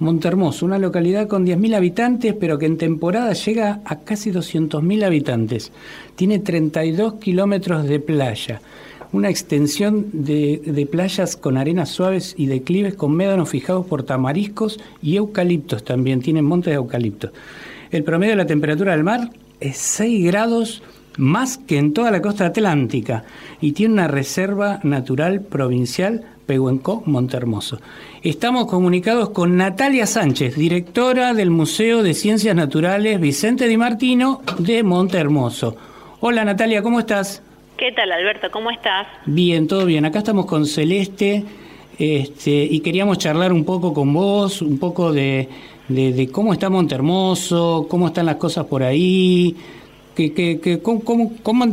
Montermoso, 0.00 0.64
una 0.64 0.78
localidad 0.78 1.28
con 1.28 1.46
10.000 1.46 1.76
habitantes, 1.76 2.34
pero 2.34 2.58
que 2.58 2.64
en 2.64 2.78
temporada 2.78 3.34
llega 3.34 3.80
a 3.84 3.96
casi 3.96 4.32
200.000 4.32 5.04
habitantes. 5.04 5.72
Tiene 6.16 6.38
32 6.38 7.14
kilómetros 7.14 7.84
de 7.84 8.00
playa, 8.00 8.62
una 9.12 9.28
extensión 9.28 10.06
de, 10.14 10.62
de, 10.64 10.86
playas 10.86 11.36
con 11.36 11.58
arenas 11.58 11.90
suaves 11.90 12.34
y 12.38 12.46
declives 12.46 12.94
con 12.94 13.12
médanos 13.12 13.50
fijados 13.50 13.84
por 13.84 14.02
tamariscos 14.02 14.80
y 15.02 15.16
eucaliptos 15.16 15.84
también, 15.84 16.22
tienen 16.22 16.46
montes 16.46 16.70
de 16.70 16.76
eucaliptos. 16.76 17.32
El 17.90 18.02
promedio 18.02 18.32
de 18.32 18.36
la 18.36 18.46
temperatura 18.46 18.92
del 18.92 19.04
mar 19.04 19.30
es 19.60 19.76
6 19.76 20.24
grados 20.24 20.82
más 21.16 21.58
que 21.58 21.78
en 21.78 21.92
toda 21.92 22.10
la 22.10 22.22
costa 22.22 22.46
atlántica 22.46 23.24
y 23.60 23.72
tiene 23.72 23.94
una 23.94 24.08
reserva 24.08 24.80
natural 24.82 25.40
provincial 25.42 26.24
Pehuenco, 26.46 27.02
Montermoso. 27.06 27.78
Estamos 28.22 28.66
comunicados 28.66 29.30
con 29.30 29.56
Natalia 29.56 30.06
Sánchez, 30.06 30.56
directora 30.56 31.32
del 31.32 31.50
Museo 31.50 32.02
de 32.02 32.12
Ciencias 32.14 32.56
Naturales 32.56 33.20
Vicente 33.20 33.68
Di 33.68 33.76
Martino 33.76 34.42
de 34.58 34.82
Montermoso. 34.82 35.76
Hola 36.18 36.44
Natalia, 36.44 36.82
¿cómo 36.82 36.98
estás? 36.98 37.42
¿Qué 37.76 37.92
tal 37.92 38.10
Alberto? 38.12 38.48
¿Cómo 38.50 38.70
estás? 38.70 39.06
Bien, 39.26 39.66
todo 39.66 39.86
bien. 39.86 40.04
Acá 40.04 40.18
estamos 40.18 40.46
con 40.46 40.66
Celeste 40.66 41.44
este, 41.98 42.64
y 42.64 42.80
queríamos 42.80 43.18
charlar 43.18 43.52
un 43.52 43.64
poco 43.64 43.94
con 43.94 44.12
vos, 44.12 44.60
un 44.60 44.78
poco 44.78 45.12
de, 45.12 45.48
de, 45.88 46.12
de 46.12 46.28
cómo 46.30 46.52
está 46.52 46.68
Montermoso, 46.68 47.86
cómo 47.88 48.08
están 48.08 48.26
las 48.26 48.36
cosas 48.36 48.66
por 48.66 48.82
ahí, 48.82 49.56
cómo, 50.82 51.32
cómo, 51.42 51.66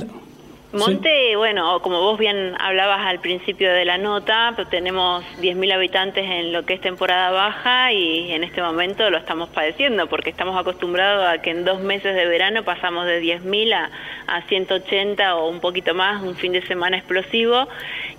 Monte, 0.74 1.38
bueno, 1.38 1.82
como 1.82 2.02
vos 2.02 2.20
bien 2.20 2.54
hablabas 2.60 3.06
al 3.06 3.20
principio 3.20 3.72
de 3.72 3.86
la 3.86 3.98
nota, 3.98 4.52
pues 4.54 4.70
tenemos 4.70 5.24
10.000 5.40 5.74
habitantes 5.74 6.26
en 6.30 6.52
lo 6.52 6.66
que 6.66 6.74
es 6.74 6.82
temporada 6.82 7.32
baja 7.32 7.94
y 7.94 8.32
en 8.34 8.44
este 8.44 8.62
momento 8.62 9.10
lo 9.10 9.18
estamos 9.18 9.48
padeciendo 9.48 10.08
porque 10.08 10.30
estamos 10.30 10.60
acostumbrados 10.60 11.26
a 11.26 11.42
que 11.42 11.52
en 11.52 11.64
dos 11.64 11.80
meses 11.80 12.14
de 12.14 12.28
verano 12.28 12.64
pasamos 12.64 13.06
de 13.06 13.22
10.000 13.22 13.74
a, 13.74 13.90
a 14.28 14.42
180 14.42 15.36
o 15.38 15.50
un 15.50 15.62
poquito 15.62 15.96
más, 15.96 16.22
un 16.22 16.36
fin 16.36 16.52
de 16.52 16.62
semana 16.62 16.98
explosivo 16.98 17.68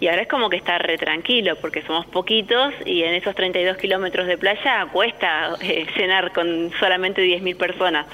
y 0.00 0.08
ahora 0.08 0.23
es 0.23 0.28
como 0.28 0.49
que 0.49 0.56
está 0.56 0.78
re 0.78 0.97
tranquilo 0.97 1.54
porque 1.61 1.82
somos 1.82 2.06
poquitos 2.06 2.73
y 2.87 3.02
en 3.02 3.14
esos 3.14 3.35
32 3.35 3.76
kilómetros 3.76 4.26
de 4.26 4.38
playa 4.38 4.87
cuesta 4.90 5.54
eh, 5.61 5.87
cenar 5.97 6.32
con 6.32 6.70
solamente 6.80 7.23
10.000 7.23 7.56
personas. 7.58 8.06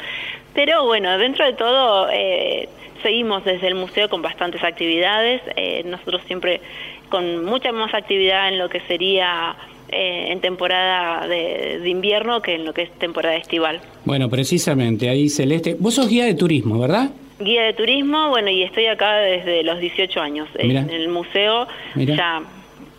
Pero 0.55 0.85
bueno, 0.87 1.19
dentro 1.19 1.45
de 1.45 1.53
todo... 1.55 2.09
Eh, 2.11 2.69
seguimos 3.05 3.45
desde 3.45 3.69
el 3.69 3.75
museo 3.75 4.09
con 4.09 4.23
bastantes 4.23 4.65
actividades, 4.65 5.43
eh, 5.57 5.83
nosotros 5.85 6.23
siempre 6.27 6.61
con 7.11 7.45
mucha 7.45 7.71
más 7.71 7.93
actividad 7.95 8.49
en 8.49 8.59
lo 8.59 8.69
que 8.69 8.81
sería 8.81 9.55
eh, 9.91 10.29
en 10.31 10.41
temporada 10.41 11.29
de, 11.29 11.81
de, 11.83 11.89
invierno 11.89 12.41
que 12.41 12.55
en 12.55 12.65
lo 12.65 12.73
que 12.73 12.83
es 12.83 12.91
temporada 12.99 13.37
estival. 13.37 13.81
Bueno, 14.07 14.31
precisamente, 14.31 15.11
ahí 15.11 15.29
Celeste, 15.29 15.77
vos 15.79 15.95
sos 15.95 16.09
guía 16.09 16.25
de 16.25 16.35
turismo, 16.35 16.79
¿verdad? 16.81 17.11
Guía 17.39 17.65
de 17.65 17.75
turismo, 17.75 18.31
bueno, 18.31 18.49
y 18.49 18.63
estoy 18.63 18.87
acá 18.87 19.17
desde 19.17 19.63
los 19.65 19.79
18 19.79 20.21
años, 20.21 20.49
Mirá. 20.63 20.81
en 20.81 20.91
el 20.91 21.09
museo 21.09 21.69
Mirá. 21.95 22.17
ya 22.17 22.43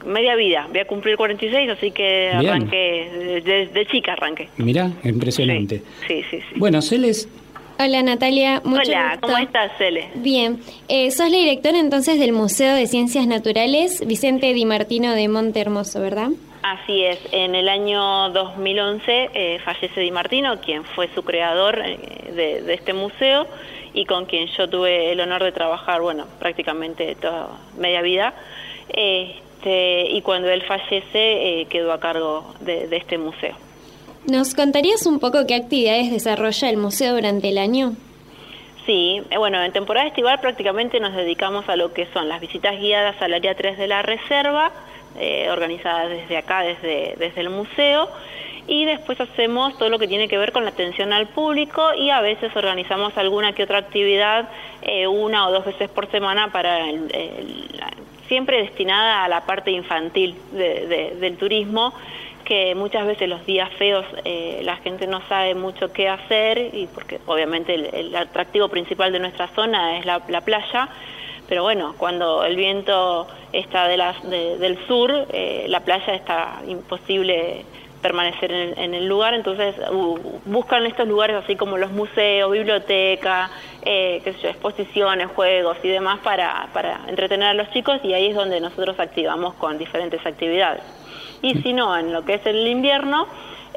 media 0.05 0.35
vida, 0.35 0.67
voy 0.69 0.81
a 0.81 0.85
cumplir 0.85 1.17
46, 1.17 1.67
así 1.71 1.89
que 1.89 2.29
Bien. 2.39 2.51
arranqué, 2.51 3.41
de, 3.43 3.65
de, 3.73 3.85
chica 3.87 4.13
arranqué. 4.13 4.49
Mirá, 4.57 4.91
impresionante. 5.03 5.81
Sí, 6.07 6.21
sí, 6.21 6.23
sí. 6.29 6.39
sí. 6.41 6.59
Bueno, 6.59 6.83
Celeste 6.83 7.44
Hola 7.77 8.01
Natalia, 8.03 8.61
mucho 8.63 8.89
Hola, 8.89 9.11
gusto. 9.11 9.27
¿cómo 9.27 9.37
estás, 9.37 9.71
Cele? 9.77 10.09
Bien, 10.15 10.59
eh, 10.87 11.11
sos 11.11 11.29
la 11.29 11.37
directora 11.37 11.77
entonces 11.77 12.17
del 12.19 12.31
Museo 12.31 12.73
de 12.73 12.87
Ciencias 12.87 13.27
Naturales 13.27 14.05
Vicente 14.07 14.53
Di 14.53 14.65
Martino 14.65 15.13
de 15.13 15.27
Monte 15.27 15.59
Hermoso, 15.59 15.99
¿verdad? 15.99 16.29
Así 16.63 17.03
es, 17.03 17.19
en 17.31 17.53
el 17.53 17.67
año 17.67 18.29
2011 18.29 19.29
eh, 19.33 19.59
fallece 19.63 19.99
Di 19.99 20.09
Martino, 20.11 20.59
quien 20.61 20.83
fue 20.85 21.09
su 21.13 21.23
creador 21.23 21.81
eh, 21.85 21.97
de, 22.33 22.61
de 22.61 22.73
este 22.73 22.93
museo 22.93 23.45
y 23.93 24.05
con 24.05 24.25
quien 24.25 24.47
yo 24.47 24.69
tuve 24.69 25.11
el 25.11 25.19
honor 25.19 25.43
de 25.43 25.51
trabajar, 25.51 26.01
bueno, 26.01 26.25
prácticamente 26.39 27.15
toda 27.15 27.49
media 27.77 28.01
vida. 28.01 28.33
Este, 28.89 30.07
y 30.11 30.21
cuando 30.21 30.49
él 30.49 30.63
fallece 30.63 31.61
eh, 31.61 31.65
quedó 31.69 31.91
a 31.91 31.99
cargo 31.99 32.53
de, 32.61 32.87
de 32.87 32.97
este 32.97 33.17
museo. 33.17 33.55
¿Nos 34.27 34.55
contarías 34.55 35.05
un 35.05 35.19
poco 35.19 35.45
qué 35.45 35.53
actividades 35.53 36.09
desarrolla 36.09 36.69
el 36.69 36.77
museo 36.77 37.13
durante 37.13 37.49
el 37.49 37.59
año? 37.59 37.93
Sí, 38.87 39.21
eh, 39.29 39.37
bueno, 39.37 39.61
en 39.63 39.71
temporada 39.71 40.07
estival 40.07 40.39
prácticamente 40.39 40.99
nos 40.99 41.13
dedicamos 41.15 41.69
a 41.69 41.75
lo 41.75 41.93
que 41.93 42.07
son 42.07 42.27
las 42.27 42.41
visitas 42.41 42.79
guiadas 42.79 43.21
al 43.21 43.35
área 43.35 43.53
3 43.55 43.77
de 43.77 43.87
la 43.87 44.01
reserva, 44.01 44.71
eh, 45.19 45.47
organizadas 45.51 46.09
desde 46.09 46.37
acá, 46.37 46.61
desde, 46.61 47.15
desde 47.19 47.41
el 47.41 47.51
museo, 47.51 48.09
y 48.67 48.85
después 48.85 49.21
hacemos 49.21 49.77
todo 49.77 49.89
lo 49.89 49.99
que 49.99 50.07
tiene 50.07 50.27
que 50.27 50.39
ver 50.39 50.51
con 50.51 50.63
la 50.63 50.71
atención 50.71 51.13
al 51.13 51.27
público 51.27 51.93
y 51.95 52.09
a 52.09 52.21
veces 52.21 52.55
organizamos 52.55 53.15
alguna 53.19 53.53
que 53.53 53.61
otra 53.61 53.77
actividad 53.77 54.49
eh, 54.81 55.05
una 55.05 55.47
o 55.47 55.51
dos 55.51 55.65
veces 55.65 55.87
por 55.89 56.09
semana 56.09 56.51
para 56.51 56.89
el, 56.89 57.11
siempre 58.27 58.57
destinada 58.57 59.23
a 59.23 59.27
la 59.27 59.45
parte 59.45 59.69
infantil 59.69 60.35
de, 60.51 60.87
de, 60.87 61.15
del 61.19 61.37
turismo 61.37 61.93
que 62.45 62.75
muchas 62.75 63.05
veces 63.05 63.27
los 63.27 63.45
días 63.45 63.69
feos 63.77 64.05
eh, 64.23 64.61
la 64.63 64.77
gente 64.77 65.07
no 65.07 65.21
sabe 65.27 65.55
mucho 65.55 65.91
qué 65.91 66.07
hacer 66.07 66.73
y 66.73 66.87
porque 66.87 67.19
obviamente 67.25 67.73
el, 67.73 68.15
atractivo 68.15 68.69
principal 68.69 69.11
de 69.11 69.19
nuestra 69.19 69.47
zona 69.49 69.97
es 69.97 70.05
la, 70.05 70.21
la, 70.29 70.41
playa 70.41 70.87
pero 71.49 71.63
bueno 71.63 71.95
cuando 71.97 72.45
el 72.45 72.55
viento 72.55 73.27
está 73.51 73.87
de 73.87 73.97
las, 73.97 74.23
de, 74.29 74.57
del 74.57 74.77
sur 74.87 75.11
eh, 75.33 75.65
la 75.67 75.81
playa 75.81 76.13
está 76.13 76.61
imposible 76.67 77.65
permanecer 78.01 78.51
en 78.51 78.69
el, 78.69 78.79
en 78.79 78.93
el 78.93 79.07
lugar 79.07 79.33
entonces 79.33 79.75
uh, 79.91 80.19
buscan 80.45 80.85
estos 80.85 81.07
lugares 81.07 81.35
así 81.37 81.55
como 81.55 81.77
los 81.77 81.91
museos 81.91 82.51
biblioteca 82.51 83.49
eh, 83.81 84.21
qué 84.23 84.33
sé 84.33 84.41
yo, 84.43 84.49
exposiciones 84.49 85.27
juegos 85.35 85.77
y 85.81 85.89
demás 85.89 86.19
para, 86.19 86.69
para 86.71 87.01
entretener 87.07 87.47
a 87.47 87.53
los 87.55 87.71
chicos 87.71 87.99
y 88.03 88.13
ahí 88.13 88.27
es 88.27 88.35
donde 88.35 88.61
nosotros 88.61 88.99
activamos 88.99 89.55
con 89.55 89.79
diferentes 89.79 90.23
actividades 90.23 90.83
y 91.45 91.61
si 91.61 91.73
no, 91.73 91.95
en 91.95 92.11
lo 92.11 92.25
que 92.25 92.33
es 92.33 92.45
el 92.47 92.67
invierno, 92.67 93.27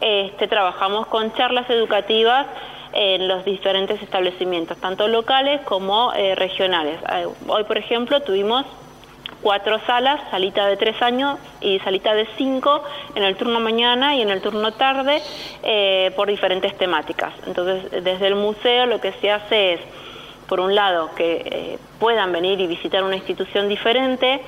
este, 0.00 0.48
trabajamos 0.48 1.06
con 1.08 1.34
charlas 1.34 1.68
educativas 1.68 2.46
en 2.94 3.28
los 3.28 3.44
diferentes 3.44 4.00
establecimientos, 4.02 4.78
tanto 4.78 5.06
locales 5.06 5.60
como 5.66 6.14
eh, 6.14 6.34
regionales. 6.34 6.98
Hoy, 7.46 7.64
por 7.64 7.76
ejemplo, 7.76 8.22
tuvimos 8.22 8.64
cuatro 9.42 9.78
salas, 9.86 10.18
salita 10.30 10.66
de 10.66 10.78
tres 10.78 11.00
años 11.02 11.38
y 11.60 11.78
salita 11.80 12.14
de 12.14 12.26
cinco 12.38 12.82
en 13.14 13.22
el 13.22 13.36
turno 13.36 13.60
mañana 13.60 14.16
y 14.16 14.22
en 14.22 14.30
el 14.30 14.40
turno 14.40 14.72
tarde 14.72 15.20
eh, 15.62 16.10
por 16.16 16.28
diferentes 16.28 16.74
temáticas. 16.78 17.34
Entonces, 17.46 18.02
desde 18.02 18.28
el 18.28 18.34
museo 18.34 18.86
lo 18.86 18.98
que 18.98 19.12
se 19.12 19.30
hace 19.30 19.74
es, 19.74 19.80
por 20.48 20.60
un 20.60 20.74
lado, 20.74 21.10
que 21.14 21.42
eh, 21.44 21.78
puedan 22.00 22.32
venir 22.32 22.58
y 22.62 22.66
visitar 22.66 23.04
una 23.04 23.16
institución 23.16 23.68
diferente, 23.68 24.40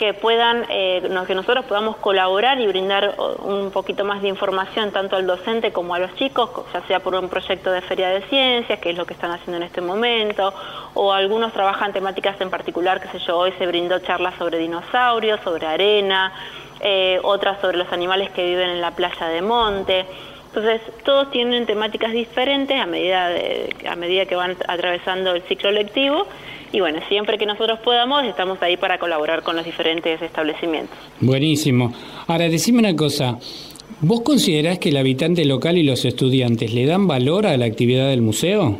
que 0.00 0.14
puedan, 0.14 0.64
eh, 0.70 1.02
que 1.26 1.34
nosotros 1.34 1.66
podamos 1.66 1.98
colaborar 1.98 2.58
y 2.58 2.66
brindar 2.66 3.16
un 3.44 3.70
poquito 3.70 4.02
más 4.02 4.22
de 4.22 4.28
información 4.28 4.92
tanto 4.92 5.16
al 5.16 5.26
docente 5.26 5.72
como 5.72 5.94
a 5.94 5.98
los 5.98 6.14
chicos, 6.14 6.48
ya 6.72 6.80
sea 6.86 7.00
por 7.00 7.14
un 7.14 7.28
proyecto 7.28 7.70
de 7.70 7.82
feria 7.82 8.08
de 8.08 8.22
ciencias, 8.22 8.78
que 8.78 8.88
es 8.92 8.96
lo 8.96 9.04
que 9.04 9.12
están 9.12 9.30
haciendo 9.30 9.58
en 9.58 9.64
este 9.64 9.82
momento, 9.82 10.54
o 10.94 11.12
algunos 11.12 11.52
trabajan 11.52 11.92
temáticas 11.92 12.40
en 12.40 12.48
particular, 12.48 12.98
qué 12.98 13.08
sé 13.08 13.18
yo, 13.26 13.36
hoy 13.36 13.52
se 13.58 13.66
brindó 13.66 13.98
charlas 13.98 14.36
sobre 14.38 14.56
dinosaurios, 14.56 15.38
sobre 15.44 15.66
arena, 15.66 16.32
eh, 16.80 17.20
otras 17.22 17.60
sobre 17.60 17.76
los 17.76 17.92
animales 17.92 18.30
que 18.30 18.42
viven 18.46 18.70
en 18.70 18.80
la 18.80 18.92
playa 18.92 19.26
de 19.26 19.42
monte. 19.42 20.06
Entonces, 20.46 20.80
todos 21.04 21.30
tienen 21.30 21.66
temáticas 21.66 22.12
diferentes 22.12 22.80
a 22.80 22.86
medida, 22.86 23.28
de, 23.28 23.76
a 23.86 23.96
medida 23.96 24.24
que 24.24 24.34
van 24.34 24.56
atravesando 24.66 25.34
el 25.34 25.42
ciclo 25.42 25.70
lectivo 25.70 26.26
y 26.72 26.80
bueno, 26.80 27.00
siempre 27.08 27.38
que 27.38 27.46
nosotros 27.46 27.80
podamos 27.80 28.24
estamos 28.24 28.60
ahí 28.62 28.76
para 28.76 28.98
colaborar 28.98 29.42
con 29.42 29.56
los 29.56 29.64
diferentes 29.64 30.20
establecimientos. 30.22 30.96
Buenísimo. 31.20 31.92
Ahora, 32.26 32.48
decime 32.48 32.78
una 32.78 32.94
cosa, 32.94 33.38
¿vos 34.00 34.20
considerás 34.20 34.78
que 34.78 34.90
el 34.90 34.96
habitante 34.96 35.44
local 35.44 35.78
y 35.78 35.82
los 35.82 36.04
estudiantes 36.04 36.72
le 36.72 36.86
dan 36.86 37.06
valor 37.06 37.46
a 37.46 37.56
la 37.56 37.66
actividad 37.66 38.08
del 38.08 38.22
museo? 38.22 38.78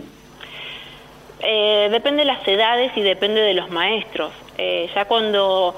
Eh, 1.43 1.89
depende 1.91 2.21
de 2.21 2.27
las 2.27 2.47
edades 2.47 2.93
y 2.97 3.01
depende 3.01 3.41
de 3.41 3.55
los 3.55 3.71
maestros. 3.71 4.33
Eh, 4.59 4.89
ya 4.95 5.07
cuando 5.07 5.75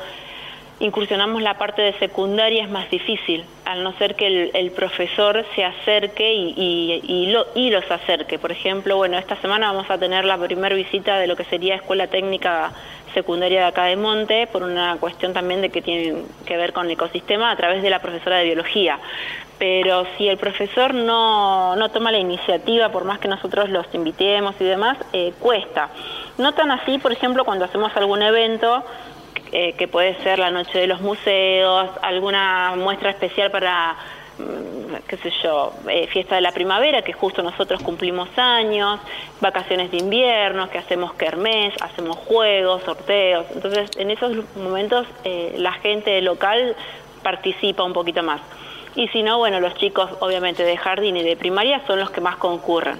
incursionamos 0.82 1.42
la 1.42 1.54
parte 1.58 1.80
de 1.80 1.92
secundaria 1.94 2.64
es 2.64 2.70
más 2.70 2.90
difícil, 2.90 3.44
al 3.64 3.84
no 3.84 3.92
ser 3.98 4.16
que 4.16 4.50
el, 4.52 4.70
profesor 4.72 5.44
se 5.54 5.64
acerque 5.64 6.34
y, 6.34 6.54
y, 6.56 7.00
y, 7.04 7.26
lo, 7.26 7.46
y, 7.54 7.70
los 7.70 7.88
acerque. 7.88 8.38
Por 8.38 8.50
ejemplo, 8.50 8.96
bueno, 8.96 9.16
esta 9.16 9.36
semana 9.36 9.72
vamos 9.72 9.88
a 9.90 9.98
tener 9.98 10.24
la 10.24 10.36
primera 10.36 10.74
visita 10.74 11.18
de 11.18 11.28
lo 11.28 11.36
que 11.36 11.44
sería 11.44 11.76
Escuela 11.76 12.08
Técnica 12.08 12.72
Secundaria 13.14 13.60
de 13.60 13.66
acá 13.66 13.84
de 13.84 13.96
Monte, 13.96 14.48
por 14.48 14.64
una 14.64 14.96
cuestión 14.96 15.32
también 15.32 15.60
de 15.60 15.70
que 15.70 15.82
tiene 15.82 16.24
que 16.46 16.56
ver 16.56 16.72
con 16.72 16.86
el 16.86 16.92
ecosistema 16.92 17.52
a 17.52 17.56
través 17.56 17.82
de 17.82 17.90
la 17.90 18.00
profesora 18.00 18.38
de 18.38 18.44
biología. 18.44 18.98
Pero 19.58 20.04
si 20.16 20.28
el 20.28 20.38
profesor 20.38 20.94
no, 20.94 21.76
no 21.76 21.90
toma 21.90 22.10
la 22.10 22.18
iniciativa, 22.18 22.88
por 22.88 23.04
más 23.04 23.20
que 23.20 23.28
nosotros 23.28 23.68
los 23.68 23.86
invitemos 23.94 24.56
y 24.58 24.64
demás, 24.64 24.98
eh, 25.12 25.32
cuesta. 25.38 25.90
No 26.38 26.54
tan 26.54 26.72
así, 26.72 26.98
por 26.98 27.12
ejemplo, 27.12 27.44
cuando 27.44 27.66
hacemos 27.66 27.94
algún 27.94 28.22
evento, 28.22 28.82
eh, 29.52 29.74
que 29.74 29.86
puede 29.86 30.14
ser 30.22 30.38
la 30.38 30.50
noche 30.50 30.78
de 30.78 30.86
los 30.86 31.02
museos, 31.02 31.90
alguna 32.00 32.74
muestra 32.76 33.10
especial 33.10 33.50
para, 33.50 33.96
qué 35.06 35.16
sé 35.18 35.30
yo, 35.42 35.74
eh, 35.88 36.06
fiesta 36.06 36.36
de 36.36 36.40
la 36.40 36.52
primavera, 36.52 37.02
que 37.02 37.12
justo 37.12 37.42
nosotros 37.42 37.82
cumplimos 37.82 38.30
años, 38.38 38.98
vacaciones 39.42 39.90
de 39.90 39.98
invierno, 39.98 40.70
que 40.70 40.78
hacemos 40.78 41.12
kermés, 41.14 41.74
hacemos 41.82 42.16
juegos, 42.16 42.82
sorteos. 42.84 43.44
Entonces, 43.54 43.90
en 43.98 44.10
esos 44.10 44.32
momentos 44.56 45.06
eh, 45.24 45.54
la 45.58 45.72
gente 45.72 46.20
local 46.22 46.74
participa 47.22 47.82
un 47.84 47.92
poquito 47.92 48.22
más. 48.22 48.40
Y 48.94 49.08
si 49.08 49.22
no, 49.22 49.38
bueno, 49.38 49.60
los 49.60 49.74
chicos 49.74 50.10
obviamente 50.20 50.64
de 50.64 50.76
jardín 50.76 51.16
y 51.16 51.22
de 51.22 51.36
primaria 51.36 51.82
son 51.86 51.98
los 52.00 52.10
que 52.10 52.20
más 52.20 52.36
concurren. 52.36 52.98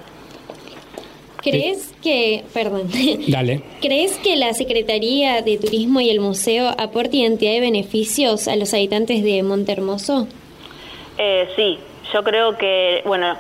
¿Crees 1.43 1.93
que, 2.03 2.45
perdón, 2.55 2.89
Dale. 3.29 3.63
¿crees 3.81 4.17
que 4.19 4.37
la 4.37 4.55
Secretaría 4.55 5.43
de 5.43 5.59
Turismo 5.59 6.01
y 6.01 6.11
el 6.11 6.21
museo 6.21 6.69
aporte 6.79 7.17
identidad 7.17 7.53
y 7.53 7.61
beneficios 7.61 8.47
a 8.49 8.57
los 8.57 8.73
habitantes 8.73 9.23
de 9.25 9.43
Montehermoso? 9.43 10.29
Eh, 11.19 11.49
sí, 11.57 11.79
yo 12.13 12.23
creo 12.23 12.57
que, 12.57 13.03
bueno, 13.05 13.37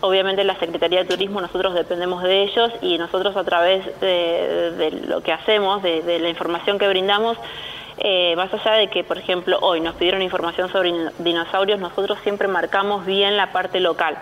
obviamente 0.00 0.44
la 0.44 0.58
Secretaría 0.58 1.00
de 1.00 1.04
Turismo 1.04 1.40
nosotros 1.40 1.74
dependemos 1.74 2.22
de 2.22 2.42
ellos 2.44 2.72
y 2.80 2.96
nosotros 2.98 3.36
a 3.36 3.44
través 3.44 3.84
de, 4.00 4.72
de 4.78 4.90
lo 5.06 5.22
que 5.22 5.32
hacemos, 5.32 5.82
de, 5.82 6.02
de, 6.02 6.18
la 6.20 6.30
información 6.30 6.78
que 6.78 6.88
brindamos, 6.88 7.36
eh, 7.98 8.34
más 8.36 8.52
allá 8.54 8.72
de 8.72 8.88
que, 8.88 9.04
por 9.04 9.18
ejemplo, 9.18 9.58
hoy 9.60 9.80
nos 9.80 9.94
pidieron 9.96 10.22
información 10.22 10.72
sobre 10.72 10.92
dinosaurios, 11.18 11.78
nosotros 11.78 12.18
siempre 12.22 12.48
marcamos 12.48 13.04
bien 13.04 13.36
la 13.36 13.52
parte 13.52 13.78
local 13.78 14.16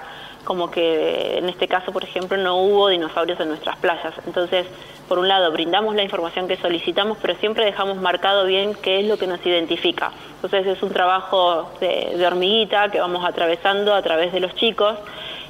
como 0.45 0.71
que 0.71 1.39
en 1.39 1.49
este 1.49 1.69
caso, 1.69 1.93
por 1.93 2.05
ejemplo, 2.05 2.37
no 2.37 2.57
hubo 2.57 2.89
dinosaurios 2.89 3.39
en 3.41 3.49
nuestras 3.49 3.77
playas. 3.77 4.15
Entonces, 4.27 4.67
por 5.09 5.19
un 5.19 5.29
lado, 5.29 5.51
brindamos 5.53 5.95
la 5.95 6.03
información 6.03 6.47
que 6.49 6.57
solicitamos, 6.57 7.19
pero 7.21 7.35
siempre 7.37 7.65
dejamos 7.65 7.97
marcado 7.99 8.47
bien 8.47 8.75
qué 8.75 9.01
es 9.01 9.07
lo 9.07 9.19
que 9.19 9.27
nos 9.27 9.45
identifica. 9.45 10.13
Entonces, 10.37 10.67
es 10.67 10.83
un 10.83 10.91
trabajo 10.91 11.71
de, 11.81 12.25
hormiguita 12.25 12.91
que 12.91 13.01
vamos 13.01 13.25
atravesando 13.25 13.95
a 13.95 14.03
través 14.03 14.33
de 14.33 14.41
los 14.41 14.55
chicos 14.55 14.97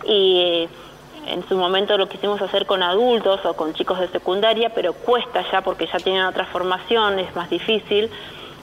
y 0.07 0.67
en 1.27 1.47
su 1.49 1.57
momento 1.57 1.99
lo 1.99 2.09
quisimos 2.09 2.41
hacer 2.41 2.65
con 2.65 2.83
adultos 2.83 3.45
o 3.45 3.55
con 3.55 3.75
chicos 3.75 4.01
de 4.01 4.09
secundaria, 4.09 4.71
pero 4.71 4.95
cuesta 4.95 5.45
ya 5.53 5.61
porque 5.61 5.87
ya 5.87 5.99
tienen 5.99 6.25
otra 6.25 6.47
formación, 6.47 7.19
es 7.19 7.35
más 7.37 7.51
difícil. 7.51 8.11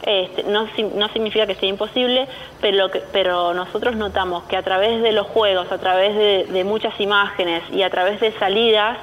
Este, 0.03 0.43
no, 0.43 0.67
no, 0.95 1.09
significa 1.09 1.47
que 1.47 1.55
sea 1.55 1.69
imposible, 1.69 2.27
pero, 2.61 2.89
pero 3.11 3.53
nosotros 3.53 3.95
notamos 3.95 4.43
que 4.43 4.55
a 4.55 4.63
través 4.63 5.01
de 5.01 5.11
los 5.11 5.27
juegos, 5.27 5.71
a 5.71 5.77
través 5.79 6.15
de, 6.15 6.63
muchas 6.63 6.99
imágenes 6.99 7.63
y 7.71 7.81
a 7.81 7.89
través 7.89 8.19
de 8.19 8.31
salidas 8.33 8.97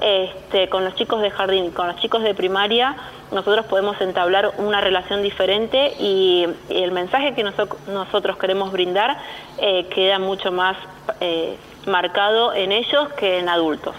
este, 0.00 0.68
con 0.68 0.84
los 0.84 0.94
chicos 0.94 1.22
de 1.22 1.30
jardín 1.30 1.70
con 1.72 1.88
los 1.88 1.96
chicos 1.96 2.22
de 2.22 2.34
primaria, 2.34 2.96
nosotros 3.32 3.66
podemos 3.66 4.00
entablar 4.00 4.52
una 4.58 4.80
relación 4.80 5.22
diferente 5.22 5.92
y, 5.98 6.46
y 6.70 6.82
el 6.82 6.92
mensaje 6.92 7.34
que 7.34 7.42
noso 7.42 7.68
nosotros 7.88 8.38
queremos 8.38 8.70
brindar 8.72 9.18
eh, 9.60 9.86
queda 9.92 10.18
mucho 10.18 10.52
más 10.52 10.76
eh, 11.20 11.56
marcado 11.86 12.54
en 12.54 12.72
ellos 12.72 13.08
que 13.18 13.38
en 13.38 13.48
adultos. 13.48 13.94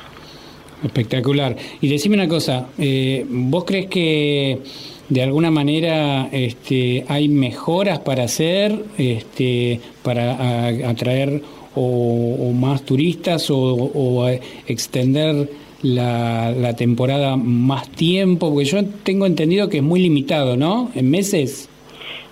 Espectacular. 0.84 1.56
Y 1.82 1.89
decime 1.89 2.15
una 2.15 2.28
cosa, 2.30 2.67
eh, 2.78 3.25
¿vos 3.28 3.65
crees 3.65 3.88
que 3.88 4.62
de 5.09 5.23
alguna 5.23 5.51
manera 5.51 6.29
este, 6.31 7.03
hay 7.07 7.27
mejoras 7.27 7.99
para 7.99 8.23
hacer, 8.23 8.85
este, 8.97 9.79
para 10.03 10.67
atraer 10.89 11.41
o, 11.75 12.51
más 12.53 12.83
turistas 12.83 13.49
o, 13.49 13.57
o 13.57 14.27
extender 14.67 15.49
la, 15.81 16.51
la, 16.51 16.75
temporada 16.75 17.37
más 17.37 17.89
tiempo? 17.89 18.51
Porque 18.51 18.65
yo 18.65 18.85
tengo 19.03 19.25
entendido 19.25 19.69
que 19.69 19.77
es 19.77 19.83
muy 19.83 20.01
limitado, 20.01 20.57
¿no? 20.57 20.91
En 20.95 21.09
meses. 21.09 21.68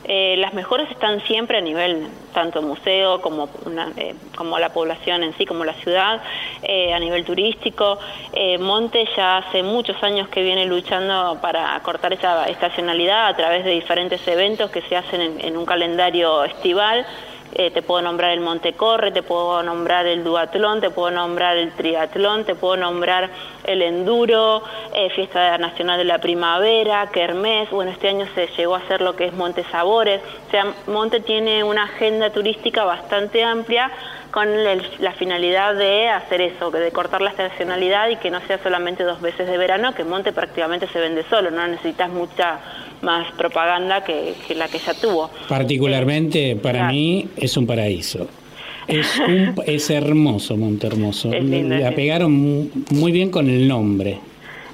Eh, 0.08 0.38
las 0.38 0.54
mejores 0.54 0.90
están 0.90 1.22
siempre 1.26 1.58
a 1.58 1.62
nivel 1.62 2.08
tanto 2.34 2.62
museo 2.62 3.20
como, 3.22 3.50
eh, 3.98 4.16
como 4.38 4.58
la 4.58 4.70
población 4.70 5.24
en 5.24 5.34
sí, 5.38 5.46
como 5.46 5.66
la 5.66 5.74
ciudad, 5.74 6.22
eh, 6.64 6.94
a 6.94 7.00
nivel 7.00 7.26
turístico. 7.26 8.00
Monte 8.60 9.08
ya 9.16 9.38
hace 9.38 9.64
muchos 9.64 10.02
años 10.04 10.30
que 10.30 10.42
viene 10.44 10.66
luchando 10.66 11.40
para 11.42 11.80
cortar 11.82 12.14
esa 12.14 12.46
estacionalidad 12.46 13.28
a 13.28 13.36
través 13.36 13.66
de 13.66 13.72
diferentes 13.72 14.26
eventos 14.28 14.72
que 14.72 14.82
se 14.84 14.96
hacen 14.96 15.40
en 15.42 15.58
un 15.58 15.66
calendario 15.66 16.44
estival 16.44 17.06
eh, 17.54 17.72
te 17.72 17.82
puedo 17.82 18.02
nombrar 18.02 18.32
el 18.32 18.42
Montecorre, 18.42 19.12
te 19.12 19.24
puedo 19.24 19.64
nombrar 19.64 20.06
el 20.06 20.24
duatlón, 20.24 20.82
te 20.82 20.90
puedo 20.90 21.12
nombrar 21.12 21.58
el 21.58 21.72
triatlón, 21.72 22.44
te 22.44 22.56
puedo 22.56 22.78
nombrar 22.78 23.30
el 23.64 23.82
enduro, 23.82 24.64
eh, 24.94 25.10
Fiesta 25.12 25.58
Nacional 25.58 25.98
de 25.98 26.06
la 26.06 26.20
Primavera, 26.20 27.08
Kermés, 27.08 27.70
bueno, 27.70 27.92
este 27.92 28.10
año 28.10 28.28
se 28.36 28.48
llegó 28.48 28.76
a 28.76 28.80
hacer 28.80 29.02
lo 29.02 29.16
que 29.16 29.26
es 29.26 29.34
Monte 29.34 29.64
Sabores, 29.72 30.22
o 30.48 30.52
sea, 30.52 30.66
Monte 30.88 31.20
tiene 31.20 31.64
una 31.64 31.84
agenda 31.84 32.30
turística 32.30 32.84
bastante 32.84 33.44
amplia 33.44 33.92
con 34.32 34.48
la 35.00 35.14
finalidad 35.14 35.74
de 35.74 36.10
hacer 36.10 36.42
eso, 36.42 36.70
de 36.70 36.92
cortar 36.92 37.22
la 37.22 37.32
estacionalidad 37.32 38.10
y 38.10 38.18
que 38.18 38.30
no 38.30 38.40
sea 38.42 38.60
solamente 38.60 39.04
dos 39.04 39.22
veces 39.22 39.48
de 39.48 39.58
verano, 39.58 39.96
que 39.96 40.04
Monte 40.04 40.32
prácticamente 40.32 40.88
se 40.88 41.00
vende 41.00 41.24
solo, 41.30 41.50
no 41.50 41.66
necesitas 41.68 42.10
mucha 42.10 42.60
más 43.02 43.32
propaganda 43.34 44.04
que, 44.04 44.36
la 44.56 44.68
que 44.68 44.80
ya 44.80 44.94
tuvo. 44.94 45.30
Particularmente 45.48 46.56
para 46.56 46.88
mí 46.88 47.28
es 47.38 47.56
un 47.58 47.68
paraíso. 47.68 48.28
Es, 48.88 49.20
un, 49.20 49.56
es 49.66 49.90
hermoso 49.90 50.56
Monte 50.56 50.88
Hermoso. 50.88 51.30
La 51.32 51.92
pegaron 51.92 52.72
muy 52.92 53.12
bien 53.12 53.32
con 53.32 53.50
el 53.50 53.68
nombre. 53.68 54.20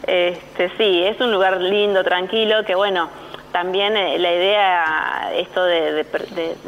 Este, 0.06 0.70
sí, 0.78 1.04
es 1.04 1.20
un 1.22 1.32
lugar 1.32 1.62
lindo, 1.62 2.04
tranquilo, 2.04 2.66
que 2.66 2.76
bueno, 2.76 3.10
también 3.54 3.96
eh, 3.96 4.20
la 4.20 4.34
idea, 4.34 5.32
esto 5.38 5.64
de, 5.64 6.06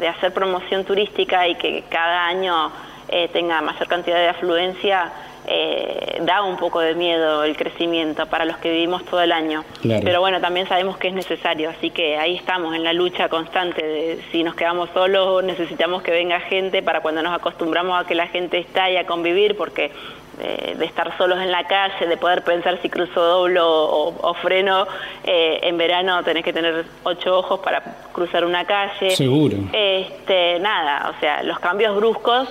hacer 0.08 0.32
promoción 0.32 0.84
turística 0.84 1.46
y 1.46 1.56
que 1.56 1.84
cada 1.90 2.26
año 2.26 2.70
eh, 3.08 3.28
tenga 3.32 3.60
mayor 3.60 3.86
cantidad 3.88 4.16
de 4.16 4.28
afluencia, 4.28 5.12
eh, 5.48 6.20
da 6.22 6.42
un 6.42 6.56
poco 6.56 6.80
de 6.80 6.94
miedo 6.94 7.44
el 7.44 7.56
crecimiento 7.56 8.26
para 8.26 8.44
los 8.44 8.56
que 8.58 8.70
vivimos 8.70 9.04
todo 9.04 9.20
el 9.20 9.30
año. 9.30 9.64
Pero 9.82 10.20
bueno, 10.20 10.40
también 10.40 10.66
sabemos 10.66 10.96
que 10.96 11.08
es 11.08 11.14
necesario, 11.14 11.70
así 11.70 11.90
que 11.90 12.18
ahí 12.18 12.34
estamos 12.34 12.74
en 12.74 12.82
la 12.82 12.92
lucha 12.92 13.28
constante 13.28 13.86
de 13.86 14.24
si 14.32 14.42
nos 14.42 14.54
quedamos 14.54 14.90
solos 14.90 15.44
necesitamos 15.44 16.02
que 16.02 16.10
venga 16.10 16.40
gente 16.40 16.82
para 16.82 17.00
cuando 17.00 17.22
nos 17.22 17.34
acostumbramos 17.34 18.00
a 18.00 18.06
que 18.06 18.14
la 18.14 18.26
gente 18.26 18.58
está 18.58 18.90
y 18.90 18.96
a 18.96 19.06
convivir, 19.06 19.56
porque 19.56 19.92
eh, 20.40 20.74
de 20.76 20.84
estar 20.84 21.16
solos 21.16 21.38
en 21.38 21.52
la 21.52 21.64
calle, 21.64 22.06
de 22.06 22.16
poder 22.16 22.42
pensar 22.42 22.80
si 22.82 22.88
cruzo 22.88 23.20
doblo 23.20 23.64
o, 23.66 24.34
freno, 24.34 24.86
eh, 25.24 25.60
en 25.62 25.78
verano 25.78 26.22
tenés 26.24 26.44
que 26.44 26.52
tener 26.52 26.84
ocho 27.04 27.38
ojos 27.38 27.60
para 27.60 27.82
cruzar 28.12 28.44
una 28.44 28.64
calle. 28.64 29.10
Seguro. 29.10 29.56
Este, 29.72 30.58
nada, 30.58 31.12
o 31.16 31.20
sea, 31.20 31.42
los 31.42 31.58
cambios 31.60 31.94
bruscos 31.94 32.48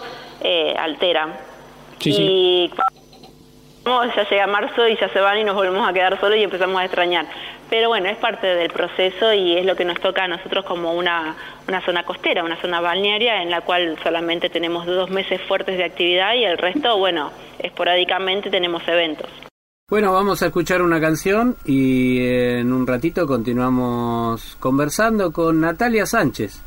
alteran 0.77 1.33
y 2.03 2.71
ya 4.15 4.29
llega 4.29 4.47
marzo 4.47 4.87
y 4.87 4.97
ya 4.97 5.09
se 5.09 5.19
van 5.19 5.39
y 5.39 5.43
nos 5.43 5.55
volvemos 5.55 5.87
a 5.87 5.93
quedar 5.93 6.19
solos 6.19 6.37
y 6.37 6.43
empezamos 6.43 6.79
a 6.79 6.85
extrañar. 6.85 7.25
Pero 7.69 7.89
bueno, 7.89 8.09
es 8.09 8.17
parte 8.17 8.47
del 8.47 8.69
proceso 8.69 9.33
y 9.33 9.57
es 9.57 9.65
lo 9.65 9.75
que 9.75 9.85
nos 9.85 9.99
toca 9.99 10.23
a 10.23 10.27
nosotros 10.27 10.65
como 10.65 10.93
una, 10.93 11.35
una 11.67 11.83
zona 11.83 12.03
costera, 12.03 12.43
una 12.43 12.59
zona 12.61 12.79
balnearia 12.79 13.41
en 13.41 13.49
la 13.49 13.61
cual 13.61 13.97
solamente 14.03 14.49
tenemos 14.49 14.85
dos 14.85 15.09
meses 15.09 15.41
fuertes 15.47 15.77
de 15.77 15.83
actividad 15.83 16.35
y 16.35 16.45
el 16.45 16.57
resto, 16.57 16.97
bueno, 16.97 17.31
esporádicamente 17.59 18.49
tenemos 18.49 18.87
eventos. 18.87 19.29
Bueno, 19.87 20.13
vamos 20.13 20.41
a 20.41 20.47
escuchar 20.47 20.81
una 20.81 20.99
canción 20.99 21.57
y 21.63 22.25
en 22.27 22.73
un 22.73 22.87
ratito 22.87 23.27
continuamos 23.27 24.57
conversando 24.59 25.31
con 25.31 25.61
Natalia 25.61 26.07
Sánchez, 26.07 26.59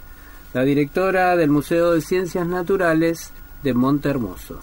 la 0.54 0.62
directora 0.62 1.36
del 1.36 1.50
Museo 1.50 1.92
de 1.92 2.00
Ciencias 2.00 2.46
Naturales 2.46 3.32
de 3.62 3.74
Monte 3.74 4.08
Hermoso. 4.08 4.60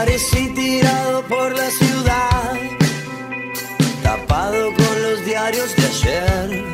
Aparecí 0.00 0.48
tirado 0.54 1.20
por 1.24 1.54
la 1.54 1.70
ciudad, 1.70 2.54
tapado 4.02 4.72
con 4.74 5.02
los 5.02 5.26
diarios 5.26 5.76
de 5.76 5.86
ayer, 5.86 6.64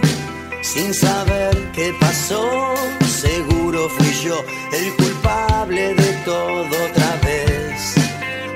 sin 0.63 0.95
saber 0.95 1.73
qué 1.73 1.93
pasó. 1.99 2.77
Seguro 3.09 3.89
fui 3.89 4.13
yo 4.23 4.45
el 4.73 4.95
culpable 4.95 5.95
de 5.95 6.13
todo 6.25 6.69
otra 6.89 7.17
vez. 7.25 7.97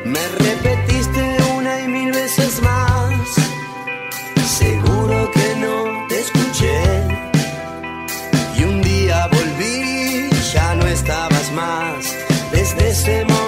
Me 0.04 0.24
repetiste 0.38 1.36
una 1.56 1.80
y 1.80 1.88
mil 1.88 2.12
veces 2.12 2.62
más. 2.62 3.26
Seguro 4.46 5.32
que 5.32 5.56
no 5.56 6.06
te 6.08 6.20
escuché. 6.20 6.80
Y 8.56 8.62
un 8.62 8.80
día 8.82 9.26
volví, 9.32 10.30
ya 10.54 10.76
no 10.76 10.86
estabas 10.86 11.50
más. 11.54 12.14
Desde 12.52 12.90
ese 12.90 13.24
momento 13.24 13.39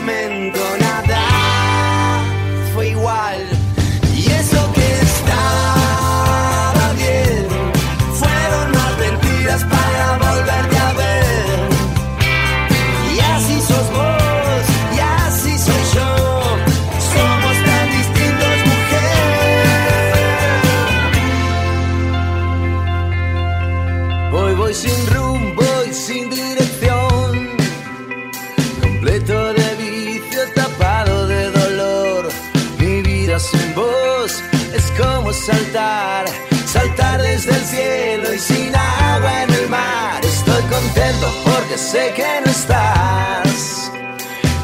saltar, 35.32 36.26
saltar 36.66 37.22
desde 37.22 37.50
el 37.50 37.64
cielo 37.64 38.34
y 38.34 38.38
sin 38.38 38.74
agua 38.74 39.42
en 39.44 39.50
el 39.54 39.68
mar. 39.68 40.24
Estoy 40.24 40.62
contento 40.64 41.32
porque 41.44 41.78
sé 41.78 42.12
que 42.14 42.40
no 42.44 42.50
estás. 42.50 43.90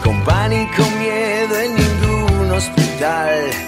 Con 0.05 0.23
pánico, 0.25 0.83
miedo 0.99 1.59
en 1.59 1.75
ningún 1.75 2.51
hospital. 2.53 3.68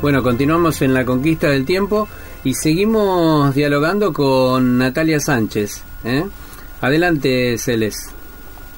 Bueno, 0.00 0.22
continuamos 0.22 0.80
en 0.80 0.94
la 0.94 1.04
conquista 1.04 1.50
del 1.50 1.66
tiempo 1.66 2.06
y 2.44 2.54
seguimos 2.54 3.52
dialogando 3.52 4.12
con 4.12 4.78
Natalia 4.78 5.18
Sánchez. 5.18 5.82
¿eh? 6.04 6.24
Adelante, 6.80 7.58
Celes. 7.58 8.14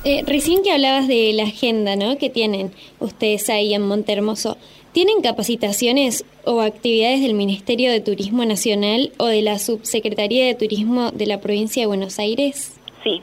Eh, 0.02 0.24
recién 0.26 0.62
que 0.62 0.72
hablabas 0.72 1.08
de 1.08 1.34
la 1.34 1.42
agenda 1.42 1.94
¿no? 1.94 2.16
que 2.16 2.30
tienen 2.30 2.72
ustedes 3.00 3.50
ahí 3.50 3.74
en 3.74 3.82
Montermoso, 3.82 4.56
¿tienen 4.92 5.20
capacitaciones 5.20 6.24
o 6.46 6.62
actividades 6.62 7.20
del 7.20 7.34
Ministerio 7.34 7.92
de 7.92 8.00
Turismo 8.00 8.46
Nacional 8.46 9.12
o 9.18 9.26
de 9.26 9.42
la 9.42 9.58
Subsecretaría 9.58 10.46
de 10.46 10.54
Turismo 10.54 11.10
de 11.10 11.26
la 11.26 11.42
Provincia 11.42 11.82
de 11.82 11.86
Buenos 11.86 12.18
Aires? 12.18 12.72
Sí, 13.04 13.20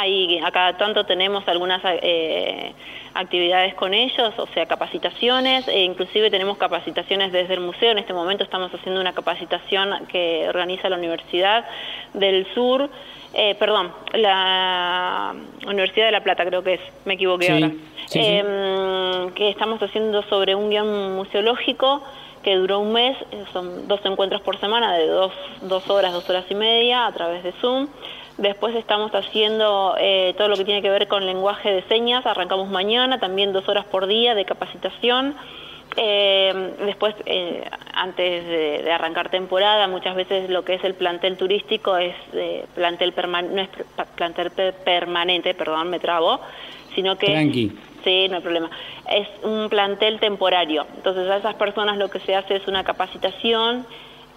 Ahí, 0.00 0.40
acá 0.42 0.78
tanto 0.78 1.04
tenemos 1.04 1.46
algunas 1.46 1.82
eh, 1.84 2.72
actividades 3.12 3.74
con 3.74 3.92
ellos, 3.92 4.32
o 4.38 4.46
sea, 4.54 4.64
capacitaciones, 4.64 5.68
e 5.68 5.80
inclusive 5.80 6.30
tenemos 6.30 6.56
capacitaciones 6.56 7.32
desde 7.32 7.52
el 7.52 7.60
museo. 7.60 7.90
En 7.90 7.98
este 7.98 8.14
momento 8.14 8.42
estamos 8.42 8.72
haciendo 8.72 8.98
una 8.98 9.12
capacitación 9.12 10.06
que 10.06 10.46
organiza 10.48 10.88
la 10.88 10.96
Universidad 10.96 11.66
del 12.14 12.46
Sur, 12.54 12.88
eh, 13.34 13.54
perdón, 13.56 13.92
la 14.14 15.34
Universidad 15.66 16.06
de 16.06 16.12
La 16.12 16.22
Plata 16.22 16.46
creo 16.46 16.62
que 16.62 16.74
es, 16.74 16.80
me 17.04 17.14
equivoqué 17.14 17.52
ahora, 17.52 17.70
em, 18.14 19.30
que 19.34 19.50
estamos 19.50 19.82
haciendo 19.82 20.22
sobre 20.30 20.54
un 20.54 20.70
guion 20.70 21.14
museológico 21.14 22.02
que 22.42 22.56
duró 22.56 22.80
un 22.80 22.94
mes, 22.94 23.18
son 23.52 23.86
dos 23.86 24.00
encuentros 24.04 24.40
por 24.40 24.58
semana 24.58 24.94
de 24.94 25.06
dos, 25.08 25.32
dos 25.60 25.90
horas, 25.90 26.14
dos 26.14 26.28
horas 26.30 26.46
y 26.48 26.54
media 26.54 27.06
a 27.06 27.12
través 27.12 27.42
de 27.42 27.52
Zoom. 27.60 27.86
Después 28.40 28.74
estamos 28.74 29.14
haciendo 29.14 29.94
eh, 30.00 30.32
todo 30.38 30.48
lo 30.48 30.56
que 30.56 30.64
tiene 30.64 30.80
que 30.80 30.88
ver 30.88 31.08
con 31.08 31.26
lenguaje 31.26 31.70
de 31.70 31.82
señas, 31.88 32.24
arrancamos 32.24 32.70
mañana, 32.70 33.20
también 33.20 33.52
dos 33.52 33.68
horas 33.68 33.84
por 33.84 34.06
día 34.06 34.34
de 34.34 34.46
capacitación. 34.46 35.34
Eh, 35.94 36.72
después, 36.86 37.14
eh, 37.26 37.68
antes 37.92 38.46
de, 38.46 38.90
arrancar 38.90 39.28
temporada, 39.28 39.86
muchas 39.88 40.16
veces 40.16 40.48
lo 40.48 40.64
que 40.64 40.74
es 40.74 40.84
el 40.84 40.94
plantel 40.94 41.36
turístico 41.36 41.98
es 41.98 42.14
plantel 42.74 43.12
no 43.52 43.60
es 43.60 43.68
plantel 44.14 44.50
permanente, 44.84 45.52
perdón, 45.52 45.90
me 45.90 45.98
trabo, 46.00 46.40
sino 46.94 47.18
que... 47.18 47.26
Tranqui. 47.26 47.72
Sí, 48.04 48.28
no 48.30 48.36
hay 48.36 48.42
problema. 48.42 48.70
Es 49.10 49.28
un 49.42 49.68
plantel 49.68 50.18
temporario. 50.18 50.86
Entonces 50.96 51.28
a 51.28 51.36
esas 51.36 51.56
personas 51.56 51.98
lo 51.98 52.08
que 52.08 52.20
se 52.20 52.34
hace 52.34 52.56
es 52.56 52.66
una 52.66 52.84
capacitación 52.84 53.84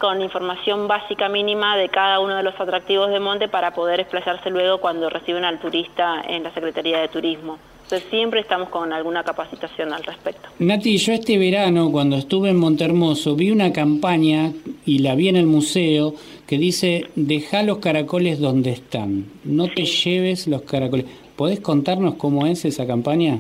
con 0.04 0.22
información 0.22 0.86
básica 0.90 1.30
mínima 1.30 1.78
de 1.78 1.88
cada 1.88 2.20
uno 2.20 2.36
de 2.36 2.44
los 2.44 2.60
atractivos 2.60 3.10
de 3.10 3.22
monte 3.22 3.48
para 3.48 3.74
poder 3.74 4.02
explayarse 4.02 4.50
luego 4.50 4.82
cuando 4.82 5.10
reciben 5.10 5.46
al 5.46 5.62
turista 5.62 6.22
en 6.28 6.44
la 6.44 6.54
Secretaría 6.54 7.00
de 7.00 7.08
Turismo. 7.08 7.58
Entonces 7.84 8.10
siempre 8.10 8.42
estamos 8.42 8.68
con 8.68 8.92
alguna 8.92 9.24
capacitación 9.24 9.94
al 9.94 10.04
respecto. 10.04 10.50
Nati, 10.60 10.98
yo 10.98 11.14
este 11.14 11.38
verano 11.38 11.90
cuando 11.90 12.18
estuve 12.18 12.50
en 12.50 12.58
Montermoso 12.58 13.38
vi 13.38 13.52
una 13.52 13.72
campaña 13.72 14.52
y 14.86 15.00
la 15.00 15.16
vi 15.16 15.30
en 15.30 15.38
el 15.38 15.46
museo 15.46 16.16
que 16.48 16.58
dice 16.58 17.06
deja 17.16 17.64
los 17.64 17.78
caracoles 17.78 18.42
donde 18.42 18.72
están, 18.72 19.28
no 19.46 19.70
te 19.70 19.86
lleves 19.86 20.48
los 20.48 20.64
caracoles. 20.64 21.06
¿Podés 21.38 21.62
contarnos 21.62 22.16
cómo 22.16 22.46
es 22.46 22.66
esa 22.66 22.86
campaña? 22.86 23.40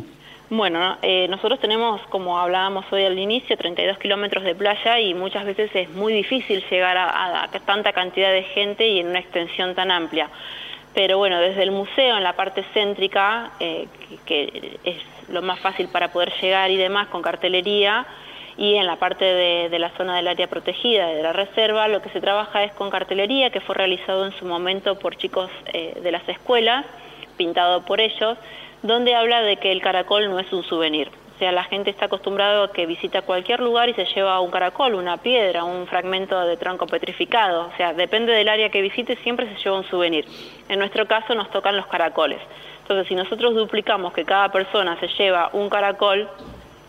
Bueno, 0.55 0.97
eh, 1.01 1.25
nosotros 1.29 1.59
tenemos, 1.59 1.99
como 2.09 2.37
hablábamos 2.37 2.85
hoy 2.91 3.03
al 3.05 3.17
inicio, 3.17 3.57
32 3.57 3.97
kilómetros 3.97 4.43
de 4.43 4.53
playa 4.53 4.99
y 4.99 5.15
muchas 5.15 5.45
veces 5.45 5.71
es 5.73 5.89
muy 5.89 6.13
difícil 6.13 6.63
llegar 6.69 6.95
a, 6.95 7.49
tanta 7.65 7.91
cantidad 7.91 8.31
de 8.31 8.43
gente 8.43 8.87
y 8.87 8.99
en 8.99 9.07
una 9.07 9.17
extensión 9.17 9.73
tan 9.73 9.89
amplia. 9.89 10.29
Pero 10.93 11.17
bueno, 11.17 11.39
desde 11.39 11.63
el 11.63 11.71
museo, 11.71 12.17
en 12.17 12.23
la 12.23 12.33
parte 12.33 12.63
céntrica, 12.71 13.53
eh, 13.59 13.87
que, 14.27 14.77
es 14.83 14.97
lo 15.27 15.41
más 15.41 15.59
fácil 15.59 15.87
para 15.87 16.09
poder 16.09 16.31
llegar 16.39 16.69
y 16.69 16.77
demás 16.77 17.07
con 17.07 17.23
cartelería, 17.23 18.05
y 18.55 18.75
en 18.75 18.85
la 18.85 18.97
parte 18.97 19.25
de, 19.25 19.79
la 19.79 19.89
zona 19.97 20.17
del 20.17 20.27
área 20.27 20.45
protegida, 20.45 21.07
de 21.07 21.23
la 21.23 21.33
reserva, 21.33 21.87
lo 21.87 22.03
que 22.03 22.09
se 22.09 22.21
trabaja 22.21 22.63
es 22.63 22.73
con 22.73 22.91
cartelería, 22.91 23.49
que 23.49 23.59
fue 23.59 23.73
realizado 23.73 24.27
en 24.27 24.33
su 24.33 24.45
momento 24.45 24.99
por 24.99 25.17
chicos 25.17 25.49
eh, 25.73 25.99
de 25.99 26.11
las 26.11 26.29
escuelas, 26.29 26.85
pintado 27.37 27.83
por 27.85 27.99
ellos, 27.99 28.37
donde 28.83 29.15
habla 29.15 29.41
de 29.41 29.57
que 29.57 29.71
el 29.71 29.81
caracol 29.81 30.29
no 30.29 30.39
es 30.39 30.51
un 30.53 30.63
souvenir. 30.63 31.09
O 31.35 31.39
sea, 31.39 31.51
la 31.51 31.63
gente 31.63 31.89
está 31.89 32.05
acostumbrada 32.05 32.65
a 32.65 32.71
que 32.71 32.85
visita 32.85 33.23
cualquier 33.23 33.59
lugar 33.59 33.89
y 33.89 33.93
se 33.93 34.05
lleva 34.05 34.39
un 34.39 34.51
caracol, 34.51 34.93
una 34.93 35.17
piedra, 35.17 35.63
un 35.63 35.87
fragmento 35.87 36.39
de 36.41 36.57
tronco 36.57 36.85
petrificado. 36.85 37.69
O 37.73 37.77
sea, 37.77 37.93
depende 37.93 38.33
del 38.33 38.47
área 38.49 38.69
que 38.69 38.81
visite, 38.81 39.15
siempre 39.23 39.47
se 39.47 39.55
lleva 39.63 39.77
un 39.77 39.85
souvenir. 39.85 40.25
En 40.69 40.77
nuestro 40.77 41.07
caso 41.07 41.33
nos 41.33 41.49
tocan 41.49 41.75
los 41.75 41.87
caracoles. 41.87 42.39
Entonces, 42.81 43.07
si 43.07 43.15
nosotros 43.15 43.55
duplicamos 43.55 44.13
que 44.13 44.25
cada 44.25 44.49
persona 44.49 44.99
se 44.99 45.07
lleva 45.07 45.49
un 45.53 45.69
caracol, 45.69 46.29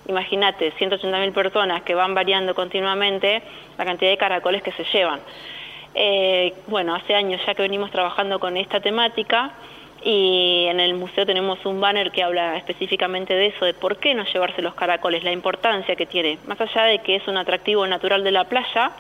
imagínate, 0.07 0.73
180.000 0.75 1.33
personas 1.33 1.83
que 1.83 1.95
van 1.95 2.15
variando 2.15 2.55
continuamente 2.55 3.43
la 3.79 3.85
cantidad 3.85 4.11
de 4.11 4.19
caracoles 4.19 4.63
que 4.63 4.73
se 4.73 4.85
llevan. 4.85 5.21
Eh, 5.95 6.53
bueno, 6.67 6.95
hace 6.95 7.15
años 7.15 7.41
ya 7.47 7.55
que 7.55 7.63
venimos 7.63 7.91
trabajando 7.93 8.41
con 8.41 8.57
esta 8.57 8.81
temática 8.81 9.53
y 10.05 10.67
en 10.69 10.81
el 10.81 10.95
museo 10.95 11.25
tenemos 11.25 11.65
un 11.65 11.81
banner 11.81 12.11
que 12.13 12.23
habla 12.23 12.57
específicamente 12.57 13.35
de 13.35 13.47
eso, 13.47 13.65
de 13.65 13.73
por 13.73 13.97
qué 13.97 14.15
no 14.15 14.25
llevarse 14.25 14.61
los 14.61 14.75
caracoles, 14.75 15.25
la 15.25 15.33
importancia 15.33 15.97
que 15.97 16.05
tiene, 16.05 16.39
más 16.47 16.61
allá 16.61 16.85
de 16.85 16.99
que 16.99 17.17
es 17.17 17.27
un 17.27 17.39
atractivo 17.39 17.87
natural 17.87 18.23
de 18.23 18.31
la 18.31 18.45
playa, 18.45 18.93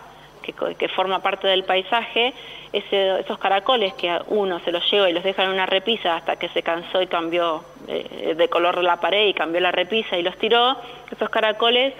que, 0.42 0.88
forma 0.88 1.20
parte 1.20 1.46
del 1.46 1.64
paisaje, 1.64 2.34
esos 2.72 3.38
caracoles 3.38 3.94
que 3.94 4.18
uno 4.28 4.60
se 4.60 4.72
los 4.72 4.90
lleva 4.90 5.08
y 5.08 5.12
los 5.12 5.24
deja 5.24 5.44
en 5.44 5.50
una 5.50 5.66
repisa 5.66 6.16
hasta 6.16 6.36
que 6.36 6.48
se 6.50 6.62
cansó 6.62 7.00
y 7.00 7.06
cambió 7.06 7.64
eh, 7.88 8.34
de 8.36 8.48
color 8.48 8.82
la 8.82 9.00
pared 9.00 9.28
y 9.28 9.34
cambió 9.34 9.60
la 9.60 9.72
repisa 9.72 10.18
y 10.18 10.22
los 10.22 10.36
tiró, 10.36 10.76
esos 11.10 11.30
caracoles 11.30 11.94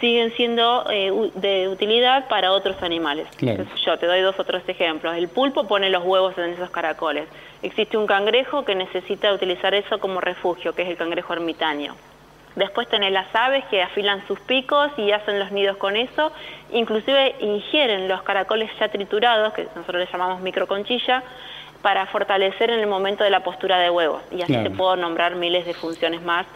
siguen 0.00 0.32
siendo 0.32 0.84
eh, 0.90 1.30
de 1.34 1.68
utilidad 1.68 2.28
para 2.28 2.52
otros 2.52 2.82
animales. 2.82 3.28
Yo 3.84 3.98
te 3.98 4.06
doy 4.06 4.20
dos 4.20 4.38
otros 4.38 4.62
ejemplos. 4.66 5.16
El 5.16 5.28
pulpo 5.28 5.68
pone 5.68 5.90
los 5.90 6.04
huevos 6.04 6.36
en 6.38 6.50
esos 6.50 6.70
caracoles. 6.70 7.28
Existe 7.62 7.96
un 7.96 8.06
cangrejo 8.06 8.64
que 8.64 8.74
necesita 8.74 9.32
utilizar 9.32 9.74
eso 9.74 9.98
como 9.98 10.20
refugio, 10.20 10.74
que 10.74 10.82
es 10.82 10.88
el 10.88 10.96
cangrejo 10.96 11.32
ermitaño. 11.32 11.94
Después 12.56 12.88
tenés 12.88 13.12
las 13.12 13.32
aves 13.34 13.64
que 13.66 13.82
afilan 13.82 14.26
sus 14.26 14.40
picos 14.40 14.90
y 14.96 15.12
hacen 15.12 15.38
los 15.38 15.52
nidos 15.52 15.76
con 15.76 15.96
eso. 15.96 16.32
Inclusive 16.72 17.36
ingieren 17.40 18.08
los 18.08 18.22
caracoles 18.22 18.70
ya 18.80 18.88
triturados, 18.88 19.52
que 19.52 19.68
nosotros 19.76 20.00
les 20.00 20.10
llamamos 20.10 20.40
microconchilla, 20.40 21.22
para 21.82 22.06
fortalecer 22.06 22.70
en 22.70 22.80
el 22.80 22.86
momento 22.86 23.24
de 23.24 23.30
la 23.30 23.42
postura 23.42 23.78
de 23.78 23.90
huevos. 23.90 24.22
Y 24.30 24.42
así 24.42 24.52
te 24.52 24.70
puedo 24.70 24.96
nombrar 24.96 25.36
miles 25.36 25.64
de 25.64 25.74
funciones 25.74 26.20
más 26.22 26.46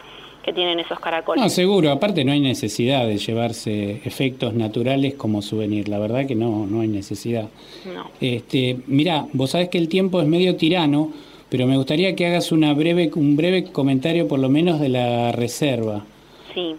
que 0.45 0.53
tienen 0.53 0.79
esos 0.79 0.99
caracoles. 0.99 1.43
No, 1.43 1.49
seguro, 1.49 1.91
aparte 1.91 2.23
no 2.23 2.31
hay 2.31 2.39
necesidad 2.39 3.07
de 3.07 3.17
llevarse 3.17 4.01
efectos 4.05 4.53
naturales 4.53 5.15
como 5.15 5.41
souvenir, 5.41 5.89
la 5.89 5.97
verdad 5.97 6.27
que 6.27 6.35
no, 6.35 6.67
no 6.67 6.81
hay 6.81 6.87
necesidad. 6.87 7.49
No. 7.91 8.11
Este, 8.21 8.77
mira, 8.85 9.25
vos 9.33 9.49
sabés 9.49 9.69
que 9.69 9.79
el 9.79 9.89
tiempo 9.89 10.21
es 10.21 10.27
medio 10.27 10.55
tirano, 10.55 11.11
pero 11.49 11.65
me 11.65 11.77
gustaría 11.77 12.15
que 12.15 12.27
hagas 12.27 12.51
una 12.51 12.75
breve, 12.75 13.09
un 13.15 13.35
breve 13.35 13.63
comentario 13.71 14.27
por 14.27 14.37
lo 14.37 14.47
menos 14.49 14.79
de 14.79 14.89
la 14.89 15.31
reserva. 15.31 16.05
Sí. 16.53 16.75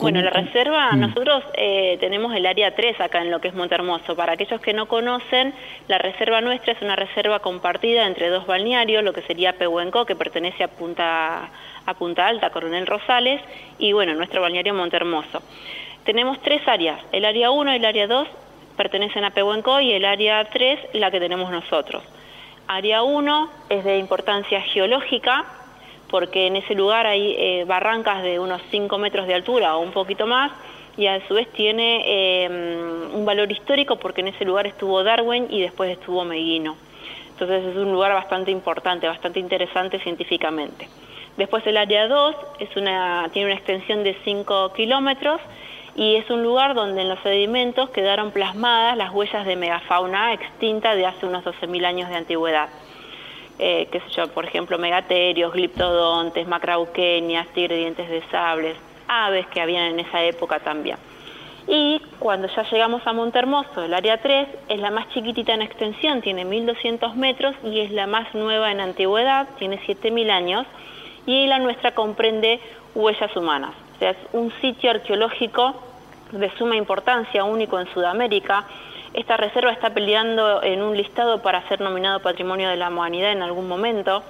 Bueno, 0.00 0.22
la 0.22 0.30
reserva, 0.30 0.92
mm. 0.92 1.00
nosotros 1.00 1.44
eh, 1.54 1.98
tenemos 2.00 2.34
el 2.34 2.46
área 2.46 2.74
3 2.74 3.00
acá 3.00 3.20
en 3.20 3.30
lo 3.30 3.40
que 3.40 3.48
es 3.48 3.54
Montermoso. 3.54 4.16
Para 4.16 4.32
aquellos 4.32 4.60
que 4.60 4.72
no 4.72 4.86
conocen, 4.86 5.52
la 5.88 5.98
reserva 5.98 6.40
nuestra 6.40 6.72
es 6.72 6.80
una 6.80 6.96
reserva 6.96 7.40
compartida 7.40 8.06
entre 8.06 8.30
dos 8.30 8.46
balnearios, 8.46 9.04
lo 9.04 9.12
que 9.12 9.22
sería 9.22 9.52
Pehuenco, 9.52 10.06
que 10.06 10.16
pertenece 10.16 10.64
a 10.64 10.68
Punta 10.68 11.50
a 11.86 11.94
Punta 11.94 12.26
Alta, 12.26 12.50
Coronel 12.50 12.86
Rosales, 12.86 13.40
y 13.78 13.92
bueno, 13.92 14.14
nuestro 14.14 14.40
balneario 14.40 14.74
Montermoso. 14.74 15.42
Tenemos 16.04 16.40
tres 16.40 16.66
áreas, 16.66 17.00
el 17.12 17.24
área 17.24 17.50
1 17.50 17.72
y 17.72 17.76
el 17.76 17.84
área 17.84 18.06
2 18.06 18.28
pertenecen 18.76 19.24
a 19.24 19.30
Pehuenco 19.30 19.80
y 19.80 19.92
el 19.92 20.04
área 20.04 20.42
3 20.44 20.80
la 20.94 21.10
que 21.10 21.20
tenemos 21.20 21.50
nosotros. 21.50 22.02
Área 22.66 23.02
1 23.02 23.50
es 23.68 23.84
de 23.84 23.98
importancia 23.98 24.62
geológica, 24.62 25.44
porque 26.10 26.46
en 26.46 26.56
ese 26.56 26.74
lugar 26.74 27.06
hay 27.06 27.34
eh, 27.38 27.64
barrancas 27.66 28.22
de 28.22 28.38
unos 28.38 28.60
5 28.70 28.98
metros 28.98 29.26
de 29.26 29.34
altura 29.34 29.76
o 29.76 29.80
un 29.80 29.92
poquito 29.92 30.26
más, 30.26 30.50
y 30.96 31.06
a 31.06 31.26
su 31.26 31.34
vez 31.34 31.48
tiene 31.52 32.02
eh, 32.04 32.48
un 33.14 33.24
valor 33.24 33.50
histórico 33.50 33.96
porque 33.96 34.20
en 34.20 34.28
ese 34.28 34.44
lugar 34.44 34.66
estuvo 34.66 35.02
Darwin 35.02 35.46
y 35.48 35.62
después 35.62 35.90
estuvo 35.90 36.24
Meguino. 36.24 36.76
Entonces 37.30 37.64
es 37.64 37.76
un 37.76 37.92
lugar 37.92 38.12
bastante 38.12 38.50
importante, 38.50 39.06
bastante 39.06 39.40
interesante 39.40 39.98
científicamente. 40.00 40.88
Después 41.36 41.66
el 41.66 41.78
área 41.78 42.06
2 42.06 42.36
es 42.58 42.76
una, 42.76 43.30
tiene 43.32 43.46
una 43.46 43.56
extensión 43.56 44.04
de 44.04 44.14
5 44.24 44.74
kilómetros 44.74 45.40
y 45.96 46.16
es 46.16 46.28
un 46.28 46.42
lugar 46.42 46.74
donde 46.74 47.02
en 47.02 47.08
los 47.08 47.18
sedimentos 47.20 47.88
quedaron 47.90 48.30
plasmadas 48.30 48.96
las 48.96 49.12
huellas 49.12 49.46
de 49.46 49.56
megafauna 49.56 50.34
extinta 50.34 50.94
de 50.94 51.06
hace 51.06 51.24
unos 51.24 51.44
12.000 51.44 51.86
años 51.86 52.10
de 52.10 52.16
antigüedad. 52.16 52.68
Eh, 53.62 53.88
qué 53.92 54.00
sé 54.00 54.08
yo, 54.16 54.26
por 54.28 54.46
ejemplo, 54.46 54.78
megaterios, 54.78 55.52
gliptodontes, 55.52 56.48
macrauquenias, 56.48 57.46
tigre 57.48 57.76
dientes 57.76 58.08
de 58.08 58.22
sables, 58.30 58.74
aves 59.06 59.46
que 59.48 59.60
habían 59.60 59.84
en 59.84 60.00
esa 60.00 60.24
época 60.24 60.60
también. 60.60 60.96
Y 61.68 62.00
cuando 62.18 62.48
ya 62.48 62.62
llegamos 62.70 63.06
a 63.06 63.12
Montermoso, 63.12 63.82
el 63.84 63.92
área 63.92 64.16
3 64.16 64.48
es 64.70 64.80
la 64.80 64.90
más 64.90 65.10
chiquitita 65.10 65.52
en 65.52 65.60
extensión, 65.60 66.22
tiene 66.22 66.46
1.200 66.46 67.12
metros 67.16 67.54
y 67.62 67.80
es 67.80 67.90
la 67.90 68.06
más 68.06 68.34
nueva 68.34 68.72
en 68.72 68.80
antigüedad, 68.80 69.46
tiene 69.58 69.78
7.000 69.86 70.30
años 70.30 70.66
y 71.26 71.46
la 71.46 71.58
nuestra 71.58 71.94
comprende 71.94 72.60
huellas 72.94 73.36
humanas. 73.36 73.72
O 73.96 73.98
sea, 73.98 74.12
es 74.12 74.18
un 74.32 74.50
sitio 74.62 74.90
arqueológico 74.90 75.74
de 76.32 76.50
suma 76.56 76.76
importancia, 76.76 77.44
único 77.44 77.78
en 77.78 77.92
Sudamérica. 77.92 78.64
Esta 79.12 79.36
reserva 79.36 79.72
está 79.72 79.90
peleando 79.90 80.62
en 80.62 80.82
un 80.82 80.96
listado 80.96 81.42
para 81.42 81.66
ser 81.68 81.80
nominado 81.80 82.20
Patrimonio 82.20 82.68
de 82.68 82.76
la 82.76 82.90
Humanidad 82.90 83.32
en 83.32 83.42
algún 83.42 83.66
momento, 83.66 84.22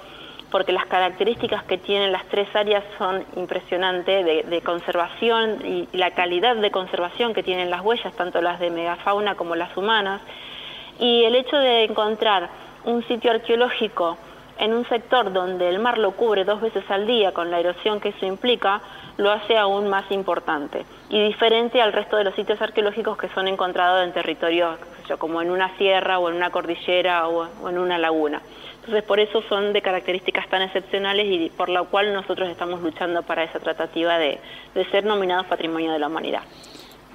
porque 0.49 0.71
las 0.71 0.87
características 0.87 1.63
que 1.65 1.77
tienen 1.77 2.11
las 2.11 2.25
tres 2.25 2.47
áreas 2.55 2.83
son 2.97 3.23
impresionantes 3.35 4.25
de, 4.25 4.61
conservación 4.61 5.63
y 5.63 5.87
la 5.93 6.11
calidad 6.11 6.55
de 6.55 6.71
conservación 6.71 7.35
que 7.35 7.43
tienen 7.43 7.69
las 7.69 7.81
huellas, 7.81 8.11
tanto 8.15 8.41
las 8.41 8.59
de 8.59 8.71
megafauna 8.71 9.35
como 9.35 9.55
las 9.55 9.77
humanas. 9.77 10.19
Y 10.99 11.25
el 11.25 11.35
hecho 11.35 11.57
de 11.57 11.83
encontrar 11.83 12.49
un 12.83 13.07
sitio 13.07 13.29
arqueológico 13.29 14.17
en 14.57 14.73
un 14.73 14.89
sector 14.89 15.31
donde 15.31 15.69
el 15.69 15.77
mar 15.77 15.99
lo 15.99 16.13
cubre 16.13 16.43
dos 16.43 16.59
veces 16.59 16.89
al 16.89 17.05
día 17.05 17.33
con 17.33 17.51
la 17.51 17.59
erosión 17.59 17.99
que 17.99 18.09
eso 18.09 18.25
implica, 18.25 18.81
lo 19.17 19.29
hace 19.31 19.59
aún 19.59 19.89
más 19.89 20.09
importante 20.11 20.85
y 21.11 21.21
diferente 21.21 21.81
al 21.81 21.91
resto 21.91 22.15
de 22.15 22.23
los 22.23 22.33
sitios 22.35 22.61
arqueológicos 22.61 23.17
que 23.17 23.27
son 23.29 23.47
encontrados 23.49 24.05
en 24.05 24.13
territorios 24.13 24.79
como 25.19 25.41
en 25.41 25.51
una 25.51 25.77
sierra 25.77 26.19
o 26.19 26.29
en 26.29 26.37
una 26.37 26.51
cordillera 26.51 27.27
o, 27.27 27.69
en 27.69 27.77
una 27.77 27.97
laguna. 27.97 28.41
Entonces 28.79 29.03
por 29.03 29.19
eso 29.19 29.43
son 29.49 29.73
de 29.73 29.81
características 29.81 30.47
tan 30.49 30.61
excepcionales 30.61 31.27
y 31.29 31.49
por 31.49 31.67
lo 31.67 31.85
cual 31.89 32.13
nosotros 32.13 32.49
estamos 32.49 32.81
luchando 32.81 33.23
para 33.23 33.43
esa 33.43 33.59
tratativa 33.59 34.17
de, 34.17 34.37
de 34.73 34.85
ser 34.85 35.03
nominados 35.03 35.47
Patrimonio 35.47 35.91
de 35.91 35.99
la 35.99 36.07
Humanidad. 36.07 36.43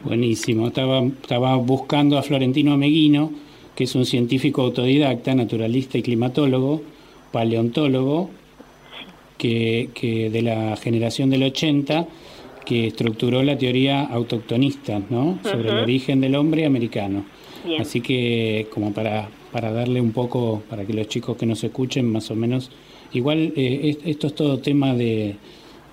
Buenísimo, 0.04 0.68
estaba, 0.68 1.00
estaba 1.00 1.56
buscando 1.56 2.18
a 2.18 2.22
Florentino 2.22 2.76
Meguino, 2.76 3.32
que 3.74 3.84
es 3.84 3.94
un 3.94 4.04
científico 4.04 4.60
autodidacta, 4.60 5.34
naturalista 5.34 5.96
y 5.96 6.02
climatólogo, 6.02 6.82
paleontólogo, 7.32 8.28
que, 9.38 9.88
que 9.94 10.28
de 10.28 10.42
la 10.42 10.76
generación 10.76 11.30
del 11.30 11.44
80, 11.44 12.06
que 12.66 12.88
estructuró 12.88 13.42
la 13.42 13.56
teoría 13.56 14.02
autoctonista, 14.02 15.00
¿no? 15.08 15.38
Sobre 15.42 15.70
el 15.70 15.76
origen 15.78 16.20
del 16.20 16.34
hombre 16.34 16.66
americano. 16.66 17.24
Bien. 17.64 17.80
Así 17.80 18.00
que 18.02 18.66
como 18.72 18.92
para, 18.92 19.28
para 19.52 19.72
darle 19.72 20.00
un 20.02 20.12
poco, 20.12 20.62
para 20.68 20.84
que 20.84 20.92
los 20.92 21.08
chicos 21.08 21.36
que 21.38 21.46
nos 21.46 21.64
escuchen 21.64 22.04
más 22.12 22.30
o 22.30 22.34
menos, 22.34 22.70
igual 23.14 23.52
eh, 23.56 23.80
es- 23.84 23.98
esto 24.04 24.26
es 24.26 24.34
todo 24.34 24.58
tema 24.58 24.94
de, 24.94 25.36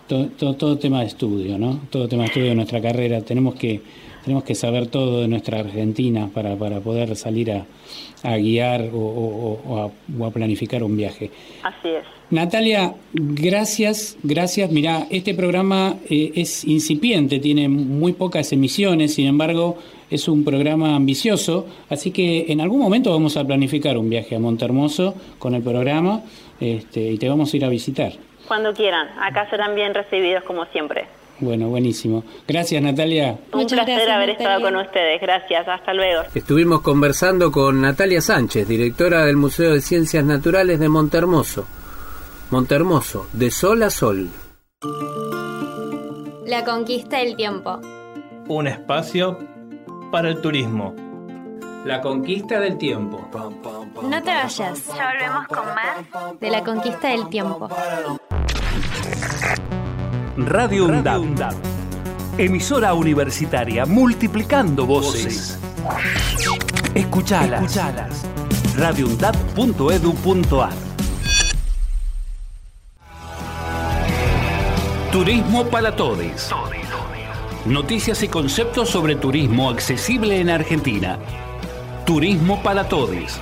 todo, 0.08 0.26
todo, 0.38 0.56
todo 0.56 0.78
tema 0.78 1.00
de 1.02 1.08
estudio, 1.08 1.58
¿no? 1.58 1.80
Todo 1.90 2.08
tema 2.10 2.24
de 2.24 2.28
estudio 2.28 2.50
de 2.50 2.56
nuestra 2.56 2.82
carrera. 2.82 3.22
Tenemos 3.22 3.56
que, 3.56 3.80
tenemos 4.24 4.44
que 4.44 4.56
saber 4.56 4.88
todo 4.88 5.22
de 5.22 5.28
nuestra 5.28 5.60
Argentina 5.60 6.30
para, 6.34 6.56
para 6.56 6.80
poder 6.80 7.16
salir 7.16 7.52
a, 7.52 7.66
a 8.24 8.38
guiar 8.38 8.90
o, 8.94 8.98
o- 8.98 9.62
o 9.68 9.78
a, 9.80 9.92
o 10.20 10.26
a 10.26 10.32
planificar 10.32 10.84
un 10.84 10.96
viaje. 10.98 11.30
Así 11.64 11.90
es. 11.90 12.04
Natalia, 12.30 12.96
gracias, 13.14 14.18
gracias. 14.24 14.72
Mira, 14.72 15.06
este 15.12 15.34
programa 15.36 15.98
eh, 16.10 16.32
es 16.36 16.64
incipiente, 16.66 17.40
tiene 17.40 17.68
muy 17.70 18.14
pocas 18.14 18.52
emisiones, 18.54 19.14
sin 19.14 19.28
embargo, 19.28 19.78
es 20.10 20.28
un 20.28 20.44
programa 20.44 20.96
ambicioso, 20.96 21.68
así 21.90 22.12
que 22.12 22.46
en 22.50 22.62
algún 22.62 22.80
momento 22.80 23.12
vamos 23.12 23.36
a 23.38 23.46
planificar 23.46 23.98
un 23.98 24.10
viaje 24.10 24.36
a 24.36 24.40
Montermoso 24.40 25.16
con 25.40 25.54
el 25.54 25.62
programa 25.62 26.22
este, 26.60 27.12
y 27.12 27.18
te 27.18 27.28
vamos 27.30 27.54
a 27.54 27.58
ir 27.58 27.66
a 27.66 27.70
visitar. 27.70 28.14
Cuando 28.48 28.74
quieran, 28.74 29.08
acá 29.20 29.50
serán 29.50 29.76
bien 29.76 29.94
recibidos 29.94 30.44
como 30.44 30.66
siempre. 30.66 31.06
Bueno, 31.40 31.68
buenísimo. 31.68 32.24
Gracias, 32.48 32.82
Natalia. 32.82 33.38
Un 33.52 33.66
placer 33.66 34.10
haber 34.10 34.30
estado 34.32 34.62
con 34.62 34.76
ustedes. 34.76 35.20
Gracias. 35.22 35.68
Hasta 35.68 35.94
luego. 35.94 36.24
Estuvimos 36.34 36.82
conversando 36.82 37.52
con 37.52 37.82
Natalia 37.82 38.22
Sánchez, 38.22 38.68
directora 38.68 39.26
del 39.26 39.38
Museo 39.38 39.74
de 39.74 39.82
Ciencias 39.82 40.24
Naturales 40.24 40.80
de 40.80 40.90
Montermoso. 40.90 41.66
Montermoso, 42.52 43.28
de 43.34 43.50
sol 43.52 43.84
a 43.84 43.90
sol. 43.90 44.30
La 46.46 46.64
conquista 46.64 47.18
del 47.18 47.36
tiempo. 47.36 47.80
Un 48.48 48.68
espacio 48.68 49.40
para 50.12 50.30
el 50.30 50.42
turismo. 50.42 50.94
La 51.86 52.00
conquista 52.00 52.60
del 52.60 52.78
tiempo. 52.78 53.28
No 54.04 54.22
te 54.22 54.30
vayas. 54.30 54.88
Ya 54.96 55.12
volvemos 55.12 55.48
con 55.48 55.66
más 55.66 56.40
de 56.40 56.50
la 56.50 56.64
conquista 56.64 57.10
del 57.10 57.28
tiempo. 57.30 57.68
Radio 60.38 60.86
UNDAB. 60.86 61.54
Emisora 62.40 62.96
universitaria 62.96 63.86
multiplicando 63.86 64.88
voces. 64.88 65.60
Escuchalas. 66.96 68.26
radioundab.edu.ar 68.76 70.74
Turismo 75.12 75.66
para 75.66 75.96
todos. 75.96 76.50
Noticias 77.68 78.24
y 78.24 78.28
conceptos 78.28 78.90
sobre 78.90 79.16
turismo 79.16 79.70
accesible 79.70 80.40
en 80.40 80.50
Argentina. 80.50 81.20
Turismo 82.08 82.64
para 82.64 82.90
todos. 82.90 83.40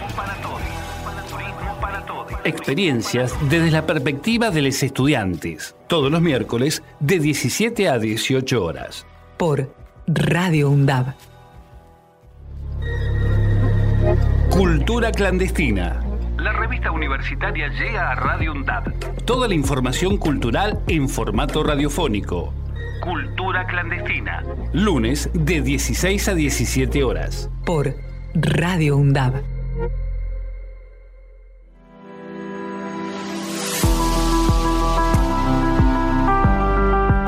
Experiencias 2.43 3.35
desde 3.49 3.69
la 3.69 3.85
perspectiva 3.85 4.49
de 4.49 4.63
los 4.63 4.81
estudiantes. 4.81 5.75
Todos 5.87 6.11
los 6.11 6.21
miércoles 6.21 6.81
de 6.99 7.19
17 7.19 7.87
a 7.87 7.99
18 7.99 8.63
horas. 8.63 9.05
Por 9.37 9.71
Radio 10.07 10.69
UNDAB. 10.71 11.13
Cultura 14.49 15.11
clandestina. 15.11 16.03
La 16.37 16.51
revista 16.53 16.91
universitaria 16.91 17.67
llega 17.67 18.11
a 18.11 18.15
Radio 18.15 18.53
UNDAB. 18.53 19.23
Toda 19.25 19.47
la 19.47 19.53
información 19.53 20.17
cultural 20.17 20.79
en 20.87 21.09
formato 21.09 21.63
radiofónico. 21.63 22.53
Cultura 23.03 23.67
clandestina. 23.67 24.43
Lunes 24.73 25.29
de 25.33 25.61
16 25.61 26.27
a 26.27 26.33
17 26.33 27.03
horas. 27.03 27.51
Por 27.65 27.93
Radio 28.33 28.97
UNDAB. 28.97 29.50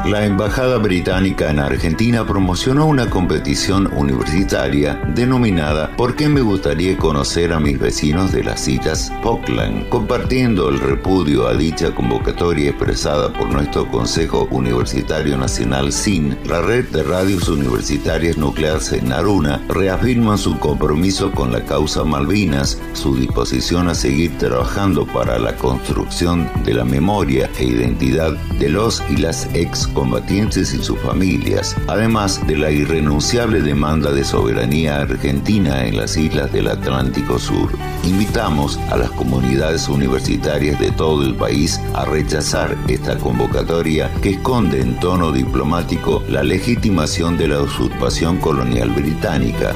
La 0.05 0.25
Embajada 0.25 0.79
Británica 0.79 1.49
en 1.49 1.59
Argentina 1.59 2.25
promocionó 2.25 2.87
una 2.87 3.09
competición 3.09 3.89
universitaria 3.95 5.01
denominada 5.15 5.95
¿Por 5.95 6.17
qué 6.17 6.27
me 6.27 6.41
gustaría 6.41 6.97
conocer 6.97 7.53
a 7.53 7.61
mis 7.61 7.79
vecinos 7.79 8.33
de 8.33 8.43
las 8.43 8.67
Islas 8.67 9.13
Falkland? 9.23 9.87
Compartiendo 9.87 10.67
el 10.67 10.81
repudio 10.81 11.47
a 11.47 11.53
dicha 11.53 11.95
convocatoria 11.95 12.71
expresada 12.71 13.31
por 13.31 13.49
nuestro 13.53 13.89
Consejo 13.89 14.49
Universitario 14.51 15.37
Nacional 15.37 15.93
SIN, 15.93 16.37
la 16.43 16.61
red 16.61 16.85
de 16.89 17.03
radios 17.03 17.47
universitarias 17.47 18.37
nucleares 18.37 18.91
en 18.91 19.07
Naruna 19.07 19.61
reafirman 19.69 20.37
su 20.37 20.59
compromiso 20.59 21.31
con 21.31 21.53
la 21.53 21.63
causa 21.63 22.03
Malvinas, 22.03 22.77
su 22.91 23.15
disposición 23.15 23.87
a 23.87 23.95
seguir 23.95 24.37
trabajando 24.37 25.05
para 25.05 25.39
la 25.39 25.55
construcción 25.55 26.51
de 26.65 26.73
la 26.73 26.83
memoria 26.83 27.49
e 27.57 27.63
identidad 27.63 28.33
de 28.59 28.67
los 28.67 29.01
y 29.09 29.15
las 29.15 29.47
excombatientes 29.93 30.73
y 30.73 30.83
sus 30.83 30.99
familias, 31.01 31.75
además 31.87 32.41
de 32.47 32.57
la 32.57 32.71
irrenunciable 32.71 33.61
demanda 33.61 34.11
de 34.11 34.23
soberanía 34.23 35.01
argentina 35.01 35.85
en 35.85 35.97
las 35.97 36.17
islas 36.17 36.51
del 36.51 36.69
Atlántico 36.69 37.37
Sur. 37.37 37.69
Invitamos 38.03 38.79
a 38.89 38.97
las 38.97 39.11
comunidades 39.11 39.87
universitarias 39.87 40.79
de 40.79 40.89
todo 40.89 41.23
el 41.23 41.35
país 41.35 41.79
a 41.93 42.05
rechazar 42.05 42.75
esta 42.87 43.19
convocatoria 43.19 44.11
que 44.23 44.31
esconde 44.31 44.81
en 44.81 44.99
tono 44.99 45.31
diplomático 45.31 46.23
la 46.27 46.41
legitimación 46.41 47.37
de 47.37 47.49
la 47.49 47.61
usurpación 47.61 48.37
colonial 48.37 48.89
británica. 48.89 49.73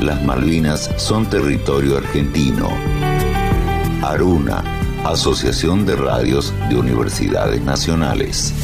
Las 0.00 0.22
Malvinas 0.22 0.90
son 0.96 1.26
territorio 1.28 1.98
argentino. 1.98 2.68
Aruna, 4.00 4.62
Asociación 5.04 5.86
de 5.86 5.96
Radios 5.96 6.54
de 6.68 6.76
Universidades 6.76 7.60
Nacionales. 7.62 8.54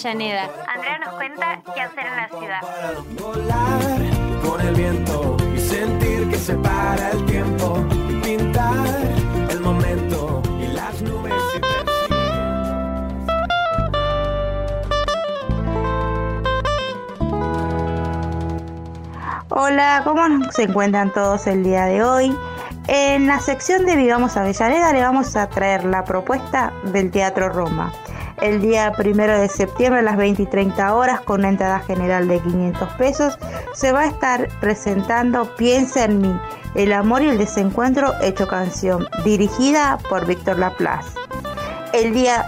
Avellaneda. 0.00 0.48
Andrea 0.66 0.98
nos 0.98 1.14
cuenta 1.14 1.62
qué 1.74 1.80
hacer 1.82 2.06
en 2.06 2.16
la 2.16 2.28
ciudad. 2.28 2.60
Volar 3.18 3.80
con 4.42 4.60
el 4.62 4.74
viento 4.74 5.36
y 5.54 5.58
sentir 5.60 6.30
que 6.30 6.38
se 6.38 6.54
para 6.54 7.10
el 7.10 7.26
tiempo. 7.26 7.84
Y 8.08 8.14
pintar 8.22 8.86
el 9.50 9.60
momento 9.60 10.42
y 10.58 10.68
las 10.68 11.02
nubes 11.02 11.34
y 11.54 11.60
Hola, 19.50 20.00
¿cómo 20.04 20.50
se 20.50 20.62
encuentran 20.62 21.12
todos 21.12 21.46
el 21.46 21.62
día 21.62 21.84
de 21.84 22.02
hoy? 22.02 22.34
En 22.86 23.26
la 23.26 23.38
sección 23.38 23.84
de 23.84 23.96
Vivamos 23.96 24.38
Avellaneda 24.38 24.94
le 24.94 25.02
vamos 25.02 25.36
a 25.36 25.50
traer 25.50 25.84
la 25.84 26.04
propuesta 26.04 26.72
del 26.84 27.10
Teatro 27.10 27.50
Roma. 27.50 27.92
El 28.40 28.62
día 28.62 28.92
primero 28.92 29.38
de 29.38 29.48
septiembre 29.48 30.00
a 30.00 30.02
las 30.02 30.16
20 30.16 30.42
y 30.42 30.46
30 30.46 30.94
horas 30.94 31.20
con 31.20 31.40
una 31.40 31.50
entrada 31.50 31.80
general 31.80 32.26
de 32.26 32.40
500 32.40 32.88
pesos 32.94 33.38
se 33.74 33.92
va 33.92 34.00
a 34.00 34.06
estar 34.06 34.48
presentando 34.60 35.54
Piensa 35.56 36.06
en 36.06 36.22
mí, 36.22 36.40
el 36.74 36.94
amor 36.94 37.22
y 37.22 37.28
el 37.28 37.36
desencuentro 37.36 38.14
hecho 38.22 38.48
canción, 38.48 39.06
dirigida 39.24 39.98
por 40.08 40.26
Víctor 40.26 40.58
Laplace. 40.58 41.10
El 41.92 42.14
día 42.14 42.46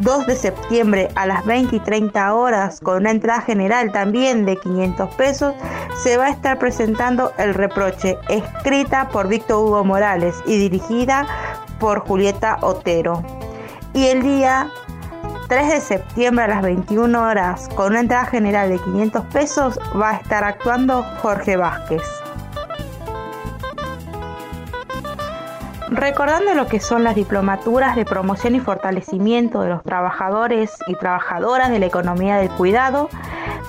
2 0.00 0.26
de 0.26 0.34
septiembre 0.34 1.08
a 1.14 1.26
las 1.26 1.46
20 1.46 1.76
y 1.76 1.80
30 1.80 2.34
horas 2.34 2.80
con 2.80 2.96
una 2.96 3.12
entrada 3.12 3.42
general 3.42 3.92
también 3.92 4.44
de 4.44 4.56
500 4.56 5.14
pesos 5.14 5.54
se 6.02 6.16
va 6.16 6.26
a 6.26 6.30
estar 6.30 6.58
presentando 6.58 7.32
El 7.38 7.54
Reproche, 7.54 8.18
escrita 8.28 9.08
por 9.10 9.28
Víctor 9.28 9.58
Hugo 9.64 9.84
Morales 9.84 10.34
y 10.46 10.58
dirigida 10.58 11.28
por 11.78 12.00
Julieta 12.00 12.58
Otero. 12.60 13.22
Y 13.94 14.06
el 14.06 14.22
día 14.22 14.70
3 15.52 15.68
de 15.68 15.80
septiembre 15.82 16.46
a 16.46 16.48
las 16.48 16.62
21 16.62 17.22
horas 17.22 17.68
con 17.74 17.88
una 17.88 18.00
entrada 18.00 18.24
general 18.24 18.70
de 18.70 18.78
500 18.78 19.26
pesos 19.26 19.78
va 20.00 20.12
a 20.12 20.16
estar 20.16 20.44
actuando 20.44 21.02
Jorge 21.20 21.58
Vázquez. 21.58 22.00
Recordando 25.90 26.54
lo 26.54 26.68
que 26.68 26.80
son 26.80 27.04
las 27.04 27.14
diplomaturas 27.14 27.96
de 27.96 28.06
promoción 28.06 28.54
y 28.54 28.60
fortalecimiento 28.60 29.60
de 29.60 29.68
los 29.68 29.82
trabajadores 29.82 30.72
y 30.86 30.94
trabajadoras 30.94 31.68
de 31.68 31.80
la 31.80 31.84
economía 31.84 32.38
del 32.38 32.48
cuidado, 32.48 33.10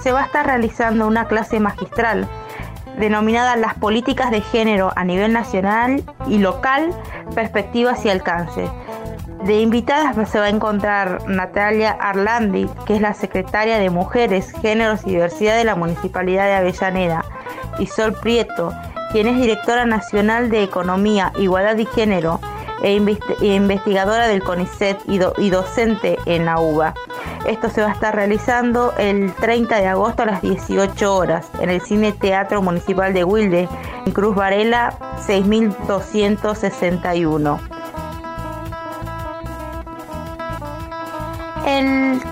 se 0.01 0.13
va 0.13 0.21
a 0.21 0.25
estar 0.27 0.45
realizando 0.45 1.05
una 1.05 1.27
clase 1.27 1.59
magistral 1.59 2.29
denominada 2.97 3.57
Las 3.57 3.73
políticas 3.73 4.31
de 4.31 4.39
género 4.39 4.93
a 4.95 5.03
nivel 5.03 5.33
nacional 5.33 6.01
y 6.29 6.37
local, 6.37 6.91
perspectivas 7.35 8.05
y 8.05 8.09
alcance. 8.09 8.69
De 9.45 9.59
invitadas 9.59 10.29
se 10.29 10.39
va 10.39 10.45
a 10.45 10.49
encontrar 10.49 11.27
Natalia 11.27 11.91
Arlandi, 11.91 12.69
que 12.85 12.95
es 12.95 13.01
la 13.01 13.13
secretaria 13.13 13.77
de 13.77 13.89
Mujeres, 13.89 14.53
Géneros 14.61 15.01
y 15.05 15.09
Diversidad 15.09 15.57
de 15.57 15.65
la 15.65 15.75
Municipalidad 15.75 16.45
de 16.45 16.53
Avellaneda, 16.53 17.25
y 17.77 17.87
Sol 17.87 18.13
Prieto, 18.13 18.71
quien 19.11 19.27
es 19.27 19.35
directora 19.35 19.85
nacional 19.85 20.49
de 20.49 20.63
Economía, 20.63 21.33
Igualdad 21.37 21.77
y 21.77 21.85
Género 21.87 22.39
e, 22.83 22.95
e 23.41 23.47
investigadora 23.47 24.29
del 24.29 24.43
CONICET 24.43 25.01
y, 25.07 25.49
docente 25.49 26.17
en 26.25 26.45
la 26.45 26.61
UBA. 26.61 26.93
Esto 27.45 27.69
se 27.69 27.81
va 27.81 27.89
a 27.89 27.93
estar 27.93 28.15
realizando 28.15 28.93
el 28.97 29.33
30 29.33 29.81
de 29.81 29.87
agosto 29.87 30.23
a 30.23 30.27
las 30.27 30.41
18 30.41 31.13
horas 31.13 31.49
en 31.59 31.69
el 31.69 31.81
Cine 31.81 32.13
Teatro 32.13 32.61
Municipal 32.61 33.13
de 33.13 33.25
Wilde, 33.25 33.67
en 34.05 34.13
Cruz 34.13 34.35
Varela 34.35 34.93
6261. 35.25 37.72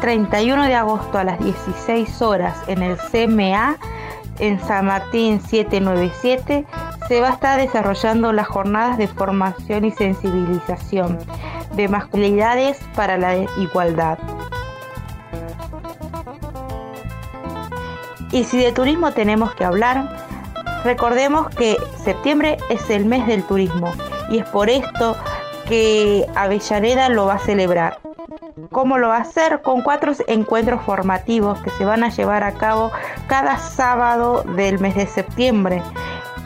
31 0.01 0.65
de 0.65 0.75
agosto 0.75 1.19
a 1.19 1.23
las 1.23 1.39
16 1.39 2.21
horas 2.23 2.57
en 2.67 2.81
el 2.81 2.97
CMA 2.97 3.77
en 4.39 4.59
San 4.59 4.87
Martín 4.87 5.39
797 5.39 6.65
se 7.07 7.21
va 7.21 7.29
a 7.29 7.33
estar 7.33 7.61
desarrollando 7.61 8.33
las 8.33 8.47
jornadas 8.47 8.97
de 8.97 9.07
formación 9.07 9.85
y 9.85 9.91
sensibilización 9.91 11.19
de 11.75 11.87
masculinidades 11.87 12.79
para 12.95 13.19
la 13.19 13.35
igualdad. 13.57 14.17
Y 18.31 18.43
si 18.45 18.57
de 18.57 18.71
turismo 18.71 19.11
tenemos 19.11 19.53
que 19.53 19.65
hablar, 19.65 20.25
recordemos 20.83 21.47
que 21.49 21.77
septiembre 22.03 22.57
es 22.71 22.89
el 22.89 23.05
mes 23.05 23.27
del 23.27 23.43
turismo 23.43 23.91
y 24.31 24.39
es 24.39 24.45
por 24.47 24.69
esto 24.69 25.15
que 25.67 26.25
Avellaneda 26.35 27.09
lo 27.09 27.27
va 27.27 27.35
a 27.35 27.39
celebrar. 27.39 27.99
¿Cómo 28.71 28.97
lo 28.97 29.09
va 29.09 29.17
a 29.17 29.21
hacer? 29.21 29.61
Con 29.61 29.81
cuatro 29.81 30.13
encuentros 30.27 30.81
formativos 30.83 31.59
que 31.61 31.69
se 31.71 31.85
van 31.85 32.03
a 32.03 32.09
llevar 32.09 32.43
a 32.43 32.53
cabo 32.53 32.91
cada 33.27 33.57
sábado 33.57 34.43
del 34.43 34.79
mes 34.79 34.95
de 34.95 35.07
septiembre. 35.07 35.81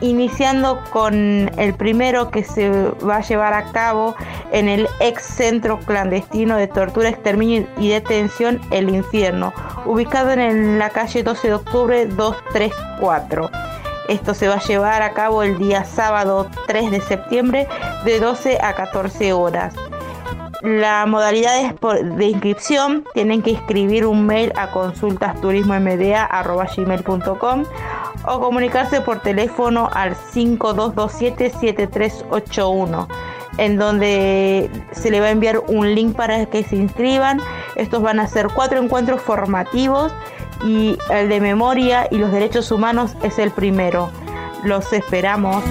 Iniciando 0.01 0.79
con 0.91 1.49
el 1.57 1.73
primero 1.73 2.29
que 2.29 2.43
se 2.43 2.69
va 2.69 3.17
a 3.17 3.21
llevar 3.21 3.53
a 3.53 3.71
cabo 3.71 4.15
en 4.51 4.67
el 4.67 4.87
ex 4.99 5.23
centro 5.23 5.79
clandestino 5.79 6.57
de 6.57 6.67
tortura, 6.67 7.09
exterminio 7.09 7.65
y 7.77 7.89
detención 7.89 8.59
El 8.71 8.89
Infierno, 8.93 9.53
ubicado 9.85 10.31
en 10.31 10.77
la 10.77 10.89
calle 10.89 11.23
12 11.23 11.47
de 11.47 11.53
octubre 11.53 12.05
234. 12.07 13.49
Esto 14.09 14.33
se 14.33 14.47
va 14.47 14.55
a 14.55 14.63
llevar 14.63 15.01
a 15.01 15.13
cabo 15.13 15.41
el 15.43 15.57
día 15.57 15.85
sábado 15.85 16.47
3 16.67 16.91
de 16.91 17.01
septiembre 17.01 17.67
de 18.03 18.19
12 18.19 18.59
a 18.61 18.73
14 18.75 19.33
horas. 19.33 19.73
La 20.61 21.05
modalidad 21.05 21.75
de 21.75 22.25
inscripción. 22.25 23.03
Tienen 23.13 23.41
que 23.41 23.51
escribir 23.51 24.05
un 24.05 24.25
mail 24.25 24.53
a 24.55 24.71
consultasturismomda.gmail.com 24.71 27.63
o 28.27 28.39
comunicarse 28.39 29.01
por 29.01 29.21
teléfono 29.21 29.89
al 29.93 30.15
5227-7381 30.15 33.07
en 33.57 33.77
donde 33.77 34.69
se 34.91 35.11
le 35.11 35.21
va 35.21 35.27
a 35.27 35.31
enviar 35.31 35.59
un 35.67 35.95
link 35.95 36.15
para 36.15 36.45
que 36.47 36.63
se 36.63 36.75
inscriban. 36.75 37.39
Estos 37.75 38.01
van 38.01 38.19
a 38.19 38.27
ser 38.27 38.47
cuatro 38.53 38.81
encuentros 38.81 39.21
formativos 39.21 40.11
y 40.65 40.97
el 41.09 41.29
de 41.29 41.39
memoria 41.39 42.07
y 42.11 42.17
los 42.17 42.31
derechos 42.31 42.71
humanos 42.71 43.15
es 43.23 43.39
el 43.39 43.51
primero. 43.51 44.09
Los 44.63 44.91
esperamos. 44.93 45.63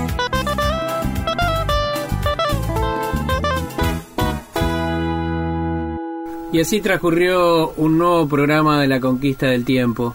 Y 6.55 6.61
así 6.61 6.81
transcurrió 6.81 7.71
un 7.71 7.99
nuevo 7.99 8.29
programa 8.29 8.81
de 8.81 8.87
la 8.87 9.01
conquista 9.01 9.49
del 9.49 9.65
tiempo. 9.65 10.15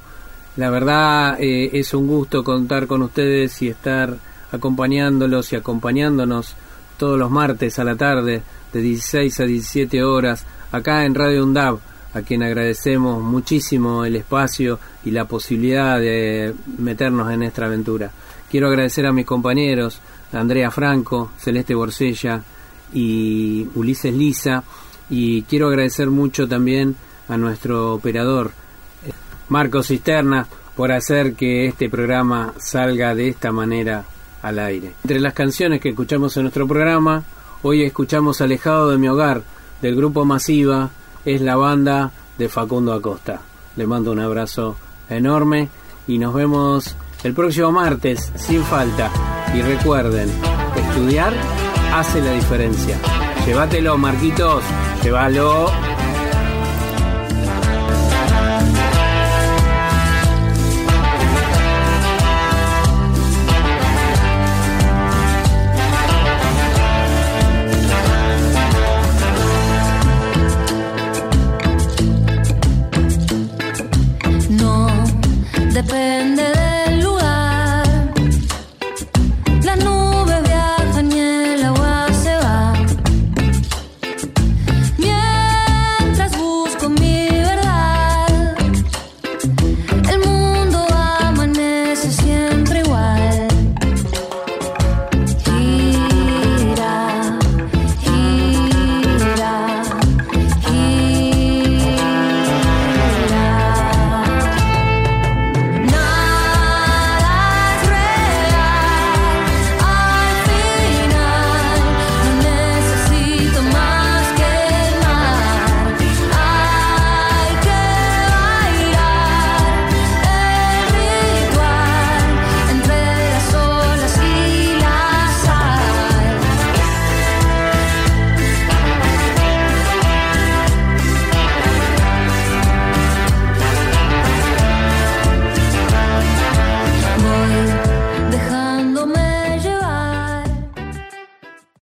La 0.56 0.70
verdad 0.70 1.36
eh, 1.38 1.70
es 1.74 1.94
un 1.94 2.08
gusto 2.08 2.46
contar 2.46 2.88
con 2.88 3.02
ustedes 3.02 3.62
y 3.62 3.68
estar 3.68 4.16
acompañándolos 4.50 5.52
y 5.52 5.58
acompañándonos 5.58 6.56
todos 6.96 7.20
los 7.20 7.30
martes 7.30 7.78
a 7.78 7.84
la 7.84 7.98
tarde 7.98 8.42
de 8.72 8.80
16 8.80 9.38
a 9.38 9.44
17 9.44 10.02
horas 10.02 10.46
acá 10.72 11.04
en 11.04 11.14
Radio 11.14 11.44
UNDAB, 11.44 11.78
a 12.14 12.22
quien 12.22 12.42
agradecemos 12.42 13.22
muchísimo 13.22 14.06
el 14.06 14.16
espacio 14.16 14.80
y 15.04 15.12
la 15.12 15.26
posibilidad 15.26 16.00
de 16.00 16.56
meternos 16.78 17.34
en 17.34 17.44
esta 17.44 17.66
aventura. 17.66 18.12
Quiero 18.50 18.70
agradecer 18.70 19.06
a 19.06 19.12
mis 19.12 19.26
compañeros, 19.26 20.00
Andrea 20.32 20.72
Franco, 20.72 21.34
Celeste 21.38 21.76
Borsella 21.76 22.42
y 22.94 23.68
Ulises 23.76 24.14
Lisa 24.14 24.64
y 25.10 25.44
quiero 25.44 25.68
agradecer 25.68 26.10
mucho 26.10 26.48
también 26.48 26.96
a 27.28 27.38
nuestro 27.38 27.94
operador 27.94 28.52
Marco 29.50 29.82
Cisterna 29.84 30.48
por 30.76 30.92
hacer 30.92 31.34
que 31.34 31.68
este 31.68 31.90
programa 31.90 32.54
salga 32.58 33.16
de 33.16 33.30
esta 33.30 33.52
manera 33.52 34.06
al 34.42 34.60
aire. 34.60 34.94
Entre 35.04 35.20
las 35.20 35.34
canciones 35.34 35.82
que 35.82 35.90
escuchamos 35.90 36.38
en 36.38 36.44
nuestro 36.44 36.68
programa, 36.68 37.24
hoy 37.64 37.84
escuchamos 37.84 38.42
Alejado 38.42 38.90
de 38.90 38.98
mi 38.98 39.10
hogar 39.10 39.44
del 39.82 39.96
grupo 39.96 40.24
Masiva, 40.26 40.90
es 41.26 41.42
la 41.42 41.56
banda 41.56 42.12
de 42.38 42.48
Facundo 42.48 42.94
Acosta. 42.94 43.42
Le 43.76 43.88
mando 43.88 44.12
un 44.12 44.20
abrazo 44.20 44.78
enorme 45.10 45.70
y 46.08 46.18
nos 46.18 46.34
vemos 46.34 46.96
el 47.24 47.34
próximo 47.34 47.72
martes 47.72 48.32
sin 48.36 48.64
falta. 48.64 49.12
Y 49.54 49.62
recuerden, 49.62 50.30
estudiar 50.76 51.34
hace 51.94 52.22
la 52.22 52.32
diferencia. 52.34 53.29
Llévatelo, 53.50 53.98
Marquitos. 53.98 54.64
Llévalo. 55.02 55.72